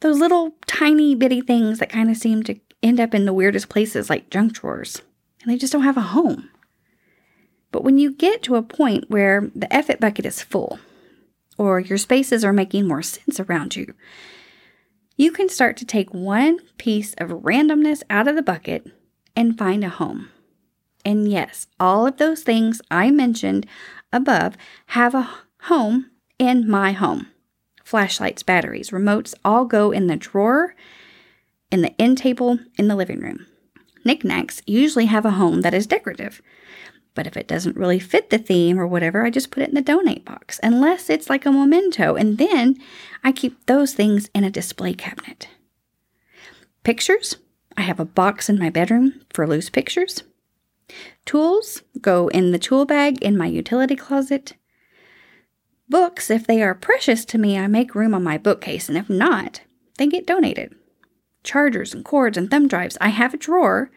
those 0.00 0.18
little 0.18 0.54
tiny 0.66 1.14
bitty 1.14 1.40
things 1.40 1.78
that 1.78 1.90
kind 1.90 2.10
of 2.10 2.16
seem 2.16 2.42
to 2.44 2.58
end 2.82 3.00
up 3.00 3.14
in 3.14 3.24
the 3.24 3.32
weirdest 3.32 3.68
places 3.68 4.10
like 4.10 4.30
junk 4.30 4.54
drawers. 4.54 5.02
And 5.42 5.52
they 5.52 5.56
just 5.56 5.72
don't 5.72 5.82
have 5.82 5.96
a 5.96 6.02
home. 6.02 6.50
But 7.70 7.82
when 7.84 7.98
you 7.98 8.12
get 8.12 8.42
to 8.44 8.56
a 8.56 8.62
point 8.62 9.10
where 9.10 9.50
the 9.54 9.72
effort 9.74 10.00
bucket 10.00 10.26
is 10.26 10.42
full, 10.42 10.78
or 11.58 11.80
your 11.80 11.98
spaces 11.98 12.44
are 12.44 12.52
making 12.52 12.86
more 12.86 13.02
sense 13.02 13.40
around 13.40 13.76
you, 13.76 13.94
you 15.16 15.30
can 15.32 15.48
start 15.48 15.76
to 15.78 15.84
take 15.84 16.12
one 16.12 16.58
piece 16.78 17.14
of 17.14 17.30
randomness 17.30 18.02
out 18.10 18.28
of 18.28 18.36
the 18.36 18.42
bucket 18.42 18.86
and 19.36 19.58
find 19.58 19.84
a 19.84 19.88
home. 19.88 20.28
And 21.04 21.30
yes, 21.30 21.66
all 21.78 22.06
of 22.06 22.16
those 22.16 22.42
things 22.42 22.80
I 22.90 23.10
mentioned 23.10 23.66
above 24.12 24.56
have 24.86 25.14
a 25.14 25.28
home 25.62 26.10
in 26.38 26.68
my 26.68 26.92
home. 26.92 27.28
Flashlights, 27.84 28.42
batteries, 28.42 28.90
remotes 28.90 29.34
all 29.44 29.64
go 29.64 29.90
in 29.90 30.06
the 30.06 30.16
drawer, 30.16 30.74
in 31.70 31.82
the 31.82 32.00
end 32.00 32.18
table, 32.18 32.58
in 32.78 32.88
the 32.88 32.96
living 32.96 33.20
room. 33.20 33.46
Knickknacks 34.04 34.62
usually 34.66 35.06
have 35.06 35.24
a 35.24 35.32
home 35.32 35.62
that 35.62 35.74
is 35.74 35.86
decorative. 35.86 36.40
But 37.14 37.26
if 37.26 37.36
it 37.36 37.46
doesn't 37.46 37.76
really 37.76 38.00
fit 38.00 38.30
the 38.30 38.38
theme 38.38 38.78
or 38.78 38.86
whatever, 38.86 39.24
I 39.24 39.30
just 39.30 39.50
put 39.50 39.62
it 39.62 39.68
in 39.68 39.74
the 39.74 39.82
donate 39.82 40.24
box, 40.24 40.58
unless 40.62 41.08
it's 41.08 41.30
like 41.30 41.46
a 41.46 41.52
memento, 41.52 42.16
and 42.16 42.38
then 42.38 42.76
I 43.22 43.30
keep 43.30 43.66
those 43.66 43.94
things 43.94 44.28
in 44.34 44.44
a 44.44 44.50
display 44.50 44.94
cabinet. 44.94 45.48
Pictures, 46.82 47.36
I 47.76 47.82
have 47.82 48.00
a 48.00 48.04
box 48.04 48.48
in 48.48 48.58
my 48.58 48.68
bedroom 48.68 49.20
for 49.32 49.46
loose 49.46 49.70
pictures. 49.70 50.24
Tools 51.24 51.82
go 52.00 52.28
in 52.28 52.50
the 52.50 52.58
tool 52.58 52.84
bag 52.84 53.22
in 53.22 53.38
my 53.38 53.46
utility 53.46 53.96
closet. 53.96 54.54
Books, 55.88 56.30
if 56.30 56.46
they 56.46 56.62
are 56.62 56.74
precious 56.74 57.24
to 57.26 57.38
me, 57.38 57.58
I 57.58 57.66
make 57.66 57.94
room 57.94 58.14
on 58.14 58.22
my 58.22 58.38
bookcase, 58.38 58.88
and 58.88 58.96
if 58.96 59.10
not, 59.10 59.60
they 59.98 60.06
get 60.06 60.26
donated. 60.26 60.74
Chargers 61.42 61.92
and 61.92 62.04
cords 62.04 62.38
and 62.38 62.50
thumb 62.50 62.68
drives, 62.68 62.96
I 63.00 63.08
have 63.08 63.34
a 63.34 63.38
drawer 63.38 63.90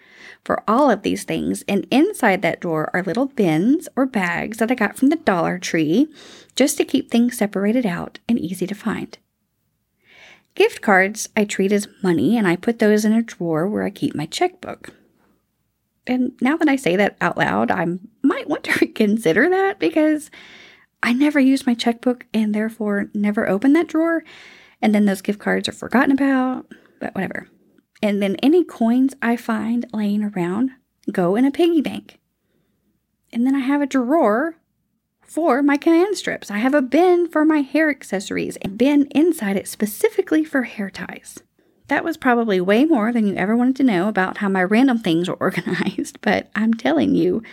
for 0.44 0.64
all 0.68 0.92
of 0.92 1.02
these 1.04 1.24
things, 1.24 1.64
and 1.68 1.88
inside 1.90 2.42
that 2.42 2.60
drawer 2.60 2.90
are 2.94 3.04
little 3.04 3.28
bins 3.28 3.88
or 3.96 4.06
bags 4.06 4.58
that 4.58 4.70
I 4.70 4.76
got 4.76 4.98
from 4.98 5.10
the 5.10 5.16
Dollar 5.16 5.58
Tree 5.58 6.08
just 6.56 6.78
to 6.78 6.86
keep 6.86 7.10
things 7.10 7.38
separated 7.38 7.86
out 7.86 8.20
and 8.28 8.38
easy 8.38 8.68
to 8.68 8.76
find. 8.76 9.18
Gift 10.56 10.82
cards 10.82 11.30
I 11.38 11.46
treat 11.46 11.72
as 11.72 11.88
money, 12.04 12.38
and 12.38 12.48
I 12.48 12.58
put 12.58 12.80
those 12.80 13.06
in 13.06 13.14
a 13.14 13.22
drawer 13.22 13.68
where 13.68 13.84
I 13.84 13.92
keep 13.92 14.14
my 14.14 14.26
checkbook. 14.26 14.90
And 16.06 16.34
now 16.42 16.58
that 16.58 16.70
I 16.70 16.76
say 16.76 16.96
that 16.96 17.16
out 17.22 17.38
loud, 17.38 17.72
I 17.72 17.86
might 18.24 18.50
want 18.50 18.66
to 18.66 18.78
reconsider 18.82 19.50
that 19.50 19.80
because 19.80 20.30
I 21.08 21.14
never 21.14 21.40
use 21.40 21.66
my 21.66 21.74
checkbook 21.74 22.26
and 22.34 22.54
therefore 22.54 23.10
never 23.14 23.48
open 23.48 23.72
that 23.72 23.88
drawer. 23.88 24.26
And 24.82 24.94
then 24.94 25.06
those 25.06 25.22
gift 25.22 25.40
cards 25.40 25.70
are 25.70 25.72
forgotten 25.72 26.12
about, 26.12 26.66
but 27.00 27.16
whatever. 27.16 27.48
And 28.02 28.22
then 28.22 28.36
any 28.44 28.66
coins 28.66 29.14
I 29.22 29.38
find 29.38 29.86
laying 29.94 30.22
around 30.22 30.72
go 31.10 31.38
in 31.38 31.46
a 31.46 31.52
piggy 31.52 31.80
bank. 31.80 32.20
And 33.32 33.48
then 33.48 33.56
I 33.56 33.60
have 33.60 33.82
a 33.82 33.86
drawer 33.88 34.58
for 35.22 35.64
my 35.64 35.78
command 35.78 36.18
strips. 36.18 36.52
I 36.52 36.58
have 36.58 36.74
a 36.74 36.82
bin 36.82 37.30
for 37.30 37.46
my 37.46 37.62
hair 37.62 37.90
accessories 37.90 38.58
and 38.58 38.78
bin 38.78 39.08
inside 39.12 39.56
it 39.56 39.70
specifically 39.70 40.44
for 40.44 40.64
hair 40.64 40.90
ties. 40.90 41.40
That 41.88 42.04
was 42.04 42.18
probably 42.18 42.60
way 42.60 42.84
more 42.84 43.14
than 43.14 43.28
you 43.28 43.36
ever 43.36 43.56
wanted 43.56 43.78
to 43.78 43.84
know 43.84 44.10
about 44.10 44.40
how 44.40 44.50
my 44.50 44.62
random 44.62 45.00
things 45.00 45.30
are 45.30 45.36
organized, 45.40 46.20
but 46.20 46.50
I'm 46.54 46.74
telling 46.74 47.16
you, 47.16 47.44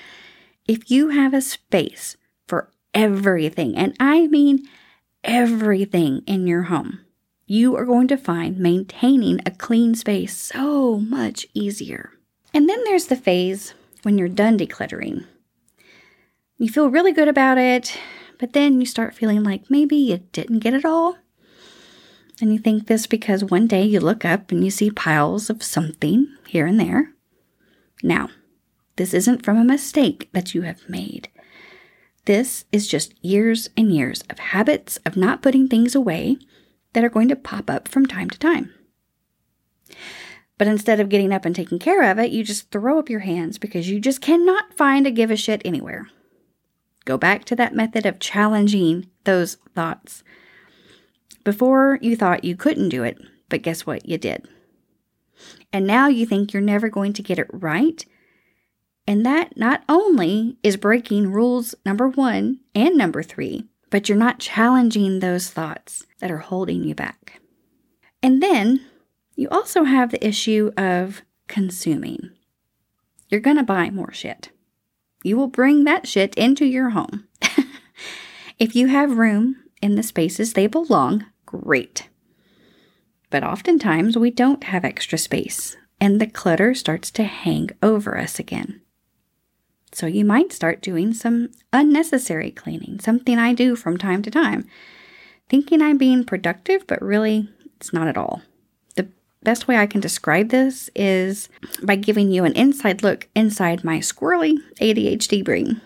if 0.66 0.90
you 0.90 1.10
have 1.10 1.32
a 1.32 1.40
space 1.40 2.16
everything, 2.94 3.76
and 3.76 3.94
I 4.00 4.26
mean 4.28 4.66
everything 5.22 6.22
in 6.26 6.46
your 6.46 6.62
home, 6.62 7.00
you 7.46 7.76
are 7.76 7.84
going 7.84 8.08
to 8.08 8.16
find 8.16 8.58
maintaining 8.58 9.40
a 9.44 9.50
clean 9.50 9.94
space 9.94 10.36
so 10.36 10.98
much 10.98 11.46
easier. 11.54 12.12
And 12.52 12.68
then 12.68 12.82
there's 12.84 13.06
the 13.06 13.16
phase 13.16 13.74
when 14.02 14.16
you're 14.16 14.28
done 14.28 14.58
decluttering. 14.58 15.24
You 16.56 16.68
feel 16.68 16.88
really 16.88 17.12
good 17.12 17.28
about 17.28 17.58
it, 17.58 17.98
but 18.38 18.52
then 18.52 18.80
you 18.80 18.86
start 18.86 19.14
feeling 19.14 19.42
like 19.42 19.70
maybe 19.70 19.96
you 19.96 20.18
didn't 20.32 20.60
get 20.60 20.74
it 20.74 20.84
all. 20.84 21.18
And 22.40 22.52
you 22.52 22.58
think 22.58 22.86
this 22.86 23.06
because 23.06 23.44
one 23.44 23.66
day 23.66 23.84
you 23.84 24.00
look 24.00 24.24
up 24.24 24.50
and 24.50 24.64
you 24.64 24.70
see 24.70 24.90
piles 24.90 25.50
of 25.50 25.62
something 25.62 26.28
here 26.46 26.66
and 26.66 26.78
there. 26.78 27.12
Now, 28.02 28.28
this 28.96 29.14
isn't 29.14 29.44
from 29.44 29.56
a 29.56 29.64
mistake 29.64 30.28
that 30.32 30.54
you 30.54 30.62
have 30.62 30.88
made. 30.88 31.28
This 32.24 32.64
is 32.72 32.88
just 32.88 33.14
years 33.22 33.68
and 33.76 33.94
years 33.94 34.22
of 34.30 34.38
habits 34.38 34.98
of 35.04 35.16
not 35.16 35.42
putting 35.42 35.68
things 35.68 35.94
away 35.94 36.38
that 36.94 37.04
are 37.04 37.10
going 37.10 37.28
to 37.28 37.36
pop 37.36 37.68
up 37.68 37.86
from 37.88 38.06
time 38.06 38.30
to 38.30 38.38
time. 38.38 38.72
But 40.56 40.68
instead 40.68 41.00
of 41.00 41.08
getting 41.08 41.32
up 41.32 41.44
and 41.44 41.54
taking 41.54 41.78
care 41.78 42.08
of 42.10 42.18
it, 42.18 42.30
you 42.30 42.44
just 42.44 42.70
throw 42.70 42.98
up 42.98 43.10
your 43.10 43.20
hands 43.20 43.58
because 43.58 43.90
you 43.90 44.00
just 44.00 44.20
cannot 44.20 44.72
find 44.74 45.06
a 45.06 45.10
give 45.10 45.30
a 45.30 45.36
shit 45.36 45.60
anywhere. 45.64 46.08
Go 47.04 47.18
back 47.18 47.44
to 47.46 47.56
that 47.56 47.74
method 47.74 48.06
of 48.06 48.20
challenging 48.20 49.10
those 49.24 49.56
thoughts. 49.74 50.22
Before 51.42 51.98
you 52.00 52.16
thought 52.16 52.44
you 52.44 52.56
couldn't 52.56 52.88
do 52.88 53.02
it, 53.02 53.18
but 53.48 53.62
guess 53.62 53.84
what? 53.84 54.08
You 54.08 54.16
did. 54.16 54.48
And 55.72 55.86
now 55.86 56.06
you 56.06 56.24
think 56.24 56.52
you're 56.52 56.62
never 56.62 56.88
going 56.88 57.12
to 57.14 57.22
get 57.22 57.38
it 57.38 57.48
right. 57.52 58.06
And 59.06 59.24
that 59.26 59.56
not 59.56 59.82
only 59.88 60.56
is 60.62 60.76
breaking 60.76 61.30
rules 61.30 61.74
number 61.84 62.08
one 62.08 62.60
and 62.74 62.96
number 62.96 63.22
three, 63.22 63.68
but 63.90 64.08
you're 64.08 64.18
not 64.18 64.38
challenging 64.38 65.20
those 65.20 65.50
thoughts 65.50 66.06
that 66.20 66.30
are 66.30 66.38
holding 66.38 66.84
you 66.84 66.94
back. 66.94 67.40
And 68.22 68.42
then 68.42 68.80
you 69.36 69.48
also 69.50 69.84
have 69.84 70.10
the 70.10 70.26
issue 70.26 70.72
of 70.76 71.22
consuming. 71.48 72.30
You're 73.28 73.40
going 73.40 73.56
to 73.56 73.62
buy 73.62 73.90
more 73.90 74.12
shit. 74.12 74.50
You 75.22 75.36
will 75.36 75.48
bring 75.48 75.84
that 75.84 76.06
shit 76.06 76.34
into 76.34 76.64
your 76.64 76.90
home. 76.90 77.28
if 78.58 78.74
you 78.74 78.88
have 78.88 79.18
room 79.18 79.56
in 79.82 79.96
the 79.96 80.02
spaces 80.02 80.52
they 80.52 80.66
belong, 80.66 81.26
great. 81.44 82.08
But 83.30 83.44
oftentimes 83.44 84.16
we 84.16 84.30
don't 84.30 84.64
have 84.64 84.84
extra 84.84 85.18
space, 85.18 85.76
and 86.00 86.20
the 86.20 86.26
clutter 86.26 86.74
starts 86.74 87.10
to 87.12 87.24
hang 87.24 87.70
over 87.82 88.16
us 88.18 88.38
again. 88.38 88.80
So 89.94 90.06
you 90.06 90.24
might 90.24 90.52
start 90.52 90.82
doing 90.82 91.14
some 91.14 91.50
unnecessary 91.72 92.50
cleaning, 92.50 92.98
something 92.98 93.38
I 93.38 93.54
do 93.54 93.76
from 93.76 93.96
time 93.96 94.22
to 94.22 94.30
time, 94.30 94.66
thinking 95.48 95.80
I'm 95.80 95.98
being 95.98 96.24
productive, 96.24 96.84
but 96.88 97.00
really 97.00 97.48
it's 97.76 97.92
not 97.92 98.08
at 98.08 98.16
all. 98.16 98.42
The 98.96 99.06
best 99.44 99.68
way 99.68 99.76
I 99.76 99.86
can 99.86 100.00
describe 100.00 100.48
this 100.48 100.90
is 100.96 101.48
by 101.84 101.94
giving 101.94 102.32
you 102.32 102.44
an 102.44 102.54
inside 102.54 103.04
look 103.04 103.28
inside 103.36 103.84
my 103.84 104.00
squirrely 104.00 104.56
ADHD 104.80 105.44
brain. 105.44 105.80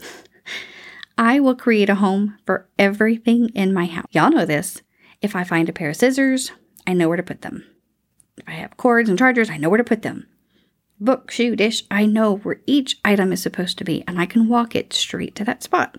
I 1.18 1.40
will 1.40 1.56
create 1.56 1.90
a 1.90 1.96
home 1.96 2.38
for 2.46 2.68
everything 2.78 3.48
in 3.56 3.74
my 3.74 3.86
house. 3.86 4.06
Y'all 4.12 4.30
know 4.30 4.46
this. 4.46 4.82
If 5.20 5.34
I 5.34 5.42
find 5.42 5.68
a 5.68 5.72
pair 5.72 5.90
of 5.90 5.96
scissors, 5.96 6.52
I 6.86 6.92
know 6.92 7.08
where 7.08 7.16
to 7.16 7.24
put 7.24 7.42
them. 7.42 7.64
If 8.36 8.48
I 8.48 8.52
have 8.52 8.76
cords 8.76 9.08
and 9.08 9.18
chargers, 9.18 9.50
I 9.50 9.56
know 9.56 9.68
where 9.68 9.78
to 9.78 9.84
put 9.84 10.02
them 10.02 10.28
book, 11.00 11.30
shoe, 11.30 11.56
dish, 11.56 11.84
I 11.90 12.06
know 12.06 12.36
where 12.36 12.60
each 12.66 12.98
item 13.04 13.32
is 13.32 13.42
supposed 13.42 13.78
to 13.78 13.84
be 13.84 14.04
and 14.06 14.20
I 14.20 14.26
can 14.26 14.48
walk 14.48 14.74
it 14.74 14.92
straight 14.92 15.34
to 15.36 15.44
that 15.44 15.62
spot. 15.62 15.96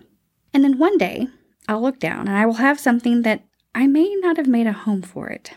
And 0.52 0.64
then 0.64 0.78
one 0.78 0.98
day, 0.98 1.28
I'll 1.68 1.82
look 1.82 1.98
down 1.98 2.26
and 2.26 2.36
I 2.36 2.46
will 2.46 2.54
have 2.54 2.80
something 2.80 3.22
that 3.22 3.44
I 3.74 3.86
may 3.86 4.14
not 4.16 4.36
have 4.36 4.48
made 4.48 4.66
a 4.66 4.72
home 4.72 5.02
for 5.02 5.28
it. 5.28 5.52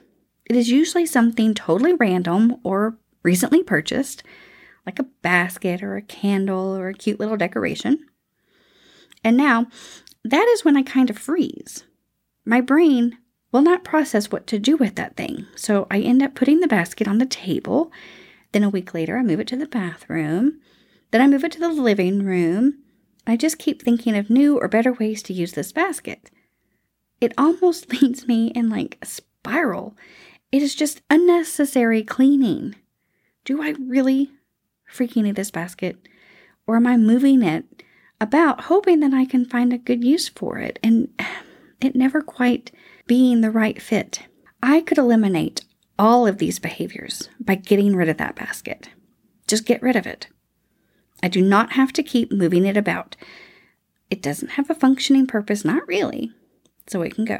It 0.45 0.55
is 0.55 0.69
usually 0.69 1.05
something 1.05 1.53
totally 1.53 1.93
random 1.93 2.57
or 2.63 2.97
recently 3.23 3.63
purchased, 3.63 4.23
like 4.85 4.99
a 4.99 5.07
basket 5.21 5.81
or 5.81 5.95
a 5.95 6.01
candle 6.01 6.75
or 6.75 6.89
a 6.89 6.93
cute 6.93 7.19
little 7.19 7.37
decoration. 7.37 8.05
And 9.23 9.37
now, 9.37 9.67
that 10.23 10.47
is 10.49 10.63
when 10.63 10.77
I 10.77 10.83
kind 10.83 11.09
of 11.09 11.17
freeze. 11.17 11.85
My 12.45 12.61
brain 12.61 13.17
will 13.51 13.61
not 13.61 13.83
process 13.83 14.31
what 14.31 14.47
to 14.47 14.59
do 14.59 14.75
with 14.75 14.95
that 14.95 15.15
thing, 15.15 15.47
so 15.55 15.87
I 15.89 15.99
end 15.99 16.21
up 16.21 16.35
putting 16.35 16.59
the 16.59 16.67
basket 16.67 17.07
on 17.07 17.19
the 17.19 17.25
table 17.25 17.91
then 18.53 18.63
a 18.63 18.69
week 18.69 18.93
later, 18.93 19.17
I 19.17 19.23
move 19.23 19.39
it 19.39 19.47
to 19.47 19.57
the 19.57 19.67
bathroom. 19.67 20.59
Then 21.11 21.21
I 21.21 21.27
move 21.27 21.43
it 21.43 21.51
to 21.53 21.59
the 21.59 21.69
living 21.69 22.23
room. 22.23 22.79
I 23.25 23.35
just 23.35 23.59
keep 23.59 23.81
thinking 23.81 24.15
of 24.15 24.29
new 24.29 24.57
or 24.59 24.67
better 24.67 24.93
ways 24.93 25.21
to 25.23 25.33
use 25.33 25.53
this 25.53 25.71
basket. 25.71 26.31
it 27.19 27.33
almost 27.37 27.91
leads 28.01 28.27
me 28.27 28.47
in 28.47 28.69
like 28.69 28.97
a 29.01 29.05
spiral. 29.05 29.95
It 30.51 30.61
is 30.61 30.75
just 30.75 31.01
unnecessary 31.09 32.03
cleaning. 32.03 32.75
Do 33.45 33.61
I 33.61 33.75
really 33.79 34.31
freaking 34.91 35.23
need 35.23 35.35
this 35.35 35.51
basket? 35.51 35.97
Or 36.67 36.75
am 36.75 36.87
I 36.87 36.97
moving 36.97 37.41
it 37.43 37.65
about 38.21 38.61
hoping 38.65 38.99
that 39.01 39.13
I 39.13 39.25
can 39.25 39.45
find 39.45 39.73
a 39.73 39.77
good 39.77 40.03
use 40.03 40.29
for 40.29 40.59
it 40.59 40.79
and 40.83 41.09
it 41.81 41.95
never 41.95 42.21
quite 42.21 42.71
being 43.07 43.41
the 43.41 43.51
right 43.51 43.81
fit? 43.81 44.27
I 44.61 44.81
could 44.81 44.97
eliminate 44.97 45.65
all 45.97 46.25
of 46.27 46.37
these 46.37 46.59
behaviors 46.59 47.29
by 47.39 47.55
getting 47.55 47.95
rid 47.95 48.09
of 48.09 48.17
that 48.17 48.35
basket. 48.35 48.89
Just 49.47 49.65
get 49.65 49.81
rid 49.81 49.95
of 49.95 50.07
it. 50.07 50.27
I 51.21 51.27
do 51.27 51.41
not 51.41 51.73
have 51.73 51.93
to 51.93 52.03
keep 52.03 52.31
moving 52.31 52.65
it 52.65 52.77
about. 52.77 53.15
It 54.09 54.21
doesn't 54.21 54.51
have 54.51 54.69
a 54.69 54.75
functioning 54.75 55.27
purpose, 55.27 55.63
not 55.63 55.87
really, 55.87 56.31
so 56.87 57.01
it 57.01 57.15
can 57.15 57.25
go. 57.25 57.39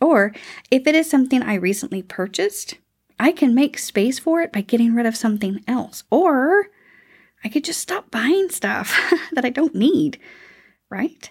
Or 0.00 0.32
if 0.70 0.86
it 0.86 0.94
is 0.94 1.10
something 1.10 1.42
I 1.42 1.54
recently 1.54 2.02
purchased, 2.02 2.76
I 3.18 3.32
can 3.32 3.54
make 3.54 3.78
space 3.78 4.18
for 4.18 4.40
it 4.40 4.52
by 4.52 4.60
getting 4.60 4.94
rid 4.94 5.06
of 5.06 5.16
something 5.16 5.62
else. 5.66 6.04
Or 6.10 6.66
I 7.44 7.48
could 7.48 7.64
just 7.64 7.80
stop 7.80 8.10
buying 8.10 8.50
stuff 8.50 8.96
that 9.32 9.44
I 9.44 9.50
don't 9.50 9.74
need, 9.74 10.18
right? 10.88 11.30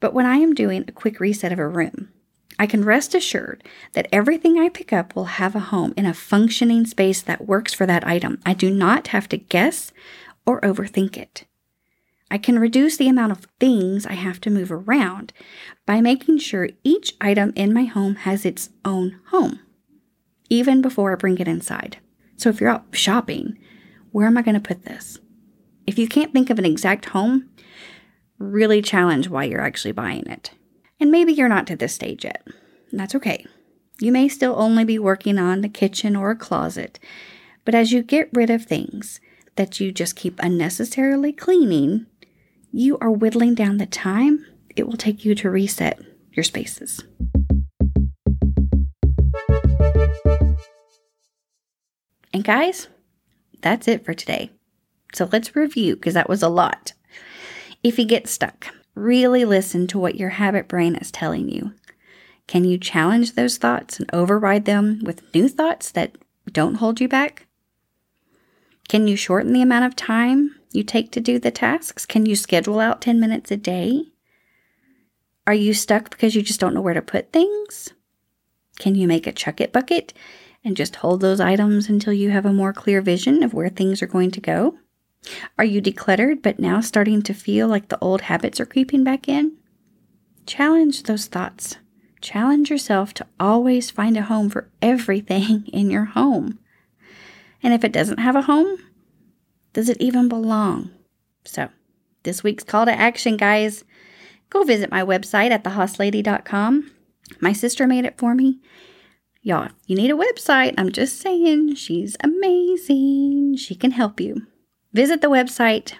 But 0.00 0.14
when 0.14 0.26
I 0.26 0.36
am 0.36 0.54
doing 0.54 0.84
a 0.86 0.92
quick 0.92 1.18
reset 1.18 1.52
of 1.52 1.58
a 1.58 1.66
room, 1.66 2.10
I 2.58 2.66
can 2.66 2.84
rest 2.84 3.14
assured 3.14 3.64
that 3.92 4.08
everything 4.12 4.58
I 4.58 4.68
pick 4.68 4.92
up 4.92 5.16
will 5.16 5.24
have 5.24 5.56
a 5.56 5.60
home 5.60 5.92
in 5.96 6.06
a 6.06 6.14
functioning 6.14 6.86
space 6.86 7.20
that 7.22 7.46
works 7.46 7.74
for 7.74 7.86
that 7.86 8.06
item. 8.06 8.40
I 8.46 8.54
do 8.54 8.70
not 8.70 9.08
have 9.08 9.28
to 9.30 9.36
guess 9.36 9.92
or 10.46 10.60
overthink 10.60 11.16
it. 11.16 11.44
I 12.30 12.38
can 12.38 12.58
reduce 12.58 12.96
the 12.96 13.08
amount 13.08 13.32
of 13.32 13.46
things 13.60 14.06
I 14.06 14.14
have 14.14 14.40
to 14.42 14.50
move 14.50 14.72
around 14.72 15.32
by 15.86 16.00
making 16.00 16.38
sure 16.38 16.70
each 16.82 17.14
item 17.20 17.52
in 17.54 17.72
my 17.72 17.84
home 17.84 18.16
has 18.16 18.44
its 18.44 18.70
own 18.84 19.20
home, 19.30 19.60
even 20.48 20.80
before 20.80 21.12
I 21.12 21.16
bring 21.16 21.38
it 21.38 21.48
inside. 21.48 21.98
So 22.36 22.48
if 22.48 22.60
you're 22.60 22.70
out 22.70 22.86
shopping, 22.92 23.58
where 24.10 24.26
am 24.26 24.36
I 24.36 24.42
going 24.42 24.54
to 24.54 24.60
put 24.60 24.84
this? 24.84 25.18
If 25.86 25.98
you 25.98 26.08
can't 26.08 26.32
think 26.32 26.50
of 26.50 26.58
an 26.58 26.64
exact 26.64 27.06
home, 27.06 27.50
really 28.38 28.80
challenge 28.80 29.28
why 29.28 29.44
you're 29.44 29.60
actually 29.60 29.92
buying 29.92 30.26
it. 30.26 30.50
And 31.04 31.10
maybe 31.10 31.34
you're 31.34 31.50
not 31.50 31.66
to 31.66 31.76
this 31.76 31.92
stage 31.92 32.24
yet. 32.24 32.48
That's 32.90 33.14
okay. 33.14 33.44
You 34.00 34.10
may 34.10 34.26
still 34.26 34.54
only 34.56 34.84
be 34.84 34.98
working 34.98 35.36
on 35.36 35.60
the 35.60 35.68
kitchen 35.68 36.16
or 36.16 36.30
a 36.30 36.34
closet, 36.34 36.98
but 37.66 37.74
as 37.74 37.92
you 37.92 38.02
get 38.02 38.30
rid 38.32 38.48
of 38.48 38.64
things 38.64 39.20
that 39.56 39.78
you 39.78 39.92
just 39.92 40.16
keep 40.16 40.40
unnecessarily 40.40 41.30
cleaning, 41.30 42.06
you 42.72 42.96
are 43.02 43.10
whittling 43.10 43.54
down 43.54 43.76
the 43.76 43.84
time 43.84 44.46
it 44.76 44.86
will 44.86 44.96
take 44.96 45.26
you 45.26 45.34
to 45.34 45.50
reset 45.50 46.00
your 46.32 46.42
spaces. 46.42 47.04
And 52.32 52.42
guys, 52.42 52.88
that's 53.60 53.88
it 53.88 54.06
for 54.06 54.14
today. 54.14 54.52
So 55.12 55.28
let's 55.30 55.54
review 55.54 55.96
because 55.96 56.14
that 56.14 56.30
was 56.30 56.42
a 56.42 56.48
lot. 56.48 56.94
If 57.82 57.98
you 57.98 58.06
get 58.06 58.26
stuck, 58.26 58.68
really 58.94 59.44
listen 59.44 59.86
to 59.88 59.98
what 59.98 60.16
your 60.16 60.30
habit 60.30 60.68
brain 60.68 60.94
is 60.96 61.10
telling 61.10 61.48
you. 61.48 61.72
Can 62.46 62.64
you 62.64 62.78
challenge 62.78 63.34
those 63.34 63.56
thoughts 63.56 63.98
and 63.98 64.08
override 64.12 64.64
them 64.64 65.00
with 65.04 65.34
new 65.34 65.48
thoughts 65.48 65.90
that 65.92 66.16
don't 66.50 66.76
hold 66.76 67.00
you 67.00 67.08
back? 67.08 67.46
Can 68.88 69.08
you 69.08 69.16
shorten 69.16 69.52
the 69.52 69.62
amount 69.62 69.86
of 69.86 69.96
time 69.96 70.54
you 70.72 70.84
take 70.84 71.10
to 71.12 71.20
do 71.20 71.38
the 71.38 71.50
tasks? 71.50 72.04
Can 72.04 72.26
you 72.26 72.36
schedule 72.36 72.80
out 72.80 73.00
10 73.00 73.18
minutes 73.18 73.50
a 73.50 73.56
day? 73.56 74.04
Are 75.46 75.54
you 75.54 75.74
stuck 75.74 76.10
because 76.10 76.34
you 76.34 76.42
just 76.42 76.60
don't 76.60 76.74
know 76.74 76.82
where 76.82 76.94
to 76.94 77.02
put 77.02 77.32
things? 77.32 77.90
Can 78.78 78.94
you 78.94 79.06
make 79.06 79.26
a 79.26 79.32
chuck 79.32 79.60
it 79.60 79.72
bucket 79.72 80.12
and 80.64 80.76
just 80.76 80.96
hold 80.96 81.20
those 81.20 81.40
items 81.40 81.88
until 81.88 82.12
you 82.12 82.30
have 82.30 82.46
a 82.46 82.52
more 82.52 82.72
clear 82.72 83.00
vision 83.00 83.42
of 83.42 83.54
where 83.54 83.68
things 83.68 84.02
are 84.02 84.06
going 84.06 84.30
to 84.32 84.40
go? 84.40 84.78
Are 85.58 85.64
you 85.64 85.80
decluttered 85.80 86.42
but 86.42 86.58
now 86.58 86.80
starting 86.80 87.22
to 87.22 87.34
feel 87.34 87.68
like 87.68 87.88
the 87.88 87.98
old 88.00 88.22
habits 88.22 88.60
are 88.60 88.66
creeping 88.66 89.04
back 89.04 89.28
in? 89.28 89.56
Challenge 90.46 91.02
those 91.04 91.26
thoughts. 91.26 91.76
Challenge 92.20 92.70
yourself 92.70 93.12
to 93.14 93.26
always 93.38 93.90
find 93.90 94.16
a 94.16 94.22
home 94.22 94.50
for 94.50 94.70
everything 94.80 95.66
in 95.72 95.90
your 95.90 96.06
home. 96.06 96.58
And 97.62 97.72
if 97.72 97.84
it 97.84 97.92
doesn't 97.92 98.18
have 98.18 98.36
a 98.36 98.42
home, 98.42 98.78
does 99.72 99.88
it 99.88 100.00
even 100.00 100.28
belong? 100.28 100.90
So, 101.44 101.68
this 102.22 102.42
week's 102.42 102.64
call 102.64 102.86
to 102.86 102.92
action, 102.92 103.36
guys 103.36 103.84
go 104.50 104.62
visit 104.62 104.90
my 104.90 105.02
website 105.02 105.50
at 105.50 105.64
thehosslady.com. 105.64 106.90
My 107.40 107.52
sister 107.52 107.86
made 107.86 108.04
it 108.04 108.18
for 108.18 108.34
me. 108.34 108.60
Y'all, 109.42 109.66
if 109.66 109.72
you 109.86 109.96
need 109.96 110.10
a 110.10 110.14
website. 110.14 110.74
I'm 110.78 110.92
just 110.92 111.20
saying, 111.20 111.74
she's 111.74 112.16
amazing. 112.22 113.56
She 113.56 113.74
can 113.74 113.90
help 113.90 114.20
you. 114.20 114.46
Visit 114.94 115.20
the 115.20 115.28
website. 115.28 115.94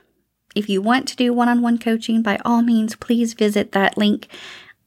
If 0.55 0.69
you 0.69 0.81
want 0.81 1.09
to 1.09 1.17
do 1.17 1.33
one 1.33 1.49
on 1.49 1.63
one 1.63 1.79
coaching, 1.79 2.23
by 2.23 2.39
all 2.45 2.63
means, 2.63 2.95
please 2.95 3.35
visit 3.35 3.73
that 3.73 3.99
link. 3.99 4.29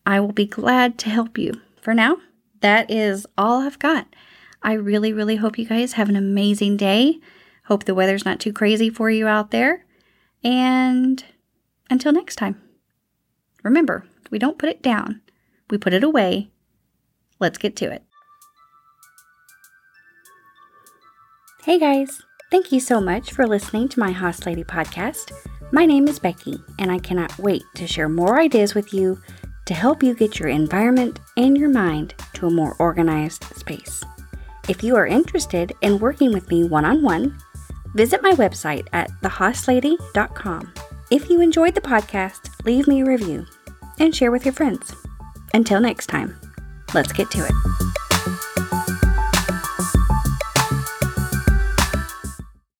I 0.06 0.22
will 0.22 0.32
be 0.32 0.46
glad 0.46 0.98
to 1.00 1.10
help 1.10 1.38
you. 1.38 1.60
For 1.82 1.94
now, 1.94 2.18
that 2.62 2.90
is 2.90 3.28
all 3.38 3.62
I've 3.62 3.80
got. 3.80 4.08
I 4.64 4.74
really, 4.74 5.12
really 5.12 5.36
hope 5.36 5.60
you 5.60 5.66
guys 5.66 5.94
have 5.94 6.08
an 6.08 6.16
amazing 6.16 6.78
day. 6.78 7.20
Hope 7.66 7.84
the 7.84 7.94
weather's 7.94 8.24
not 8.24 8.40
too 8.40 8.54
crazy 8.54 8.90
for 8.90 9.10
you 9.10 9.28
out 9.28 9.52
there. 9.52 9.86
And 10.42 11.22
until 11.90 12.14
next 12.14 12.38
time, 12.38 12.62
remember, 13.62 14.06
we 14.32 14.40
don't 14.40 14.58
put 14.58 14.70
it 14.70 14.82
down, 14.82 15.22
we 15.70 15.78
put 15.78 15.94
it 15.94 16.04
away. 16.04 16.50
Let's 17.40 17.58
get 17.58 17.76
to 17.78 17.92
it. 17.92 18.04
Hey 21.66 21.78
guys, 21.78 22.22
thank 22.52 22.72
you 22.72 22.80
so 22.80 23.00
much 23.00 23.32
for 23.32 23.48
listening 23.48 23.90
to 23.90 24.00
my 24.00 24.12
Hoss 24.12 24.46
Lady 24.46 24.64
podcast. 24.64 25.32
My 25.72 25.86
name 25.86 26.08
is 26.08 26.20
Becky, 26.20 26.60
and 26.80 26.92
I 26.92 27.00
cannot 27.00 27.38
wait 27.38 27.64
to 27.76 27.88
share 27.88 28.10
more 28.10 28.40
ideas 28.40 28.74
with 28.76 28.94
you 28.94 29.22
to 29.66 29.74
help 29.74 30.02
you 30.02 30.16
get 30.16 30.40
your 30.40 30.50
environment 30.50 31.20
and 31.36 31.58
your 31.58 31.70
mind 31.70 32.14
to 32.34 32.48
a 32.48 32.52
more 32.52 32.76
organized 32.80 33.44
space. 33.56 34.04
If 34.70 34.84
you 34.84 34.96
are 34.96 35.08
interested 35.08 35.74
in 35.82 36.00
working 36.00 36.32
with 36.32 36.50
me 36.50 36.64
one 36.64 36.86
on 36.86 37.02
one, 37.02 37.38
Visit 37.98 38.22
my 38.22 38.32
website 38.34 38.88
at 38.94 39.10
thehosslady.com. 39.22 40.74
If 41.10 41.30
you 41.30 41.42
enjoyed 41.42 41.74
the 41.74 41.82
podcast, 41.82 42.64
leave 42.64 42.88
me 42.88 43.02
a 43.02 43.06
review 43.06 43.46
and 44.00 44.16
share 44.16 44.32
with 44.32 44.46
your 44.46 44.54
friends. 44.54 44.94
Until 45.54 45.82
next 45.82 46.06
time, 46.06 46.38
let's 46.94 47.12
get 47.12 47.32
to 47.32 47.40
it. 47.40 48.07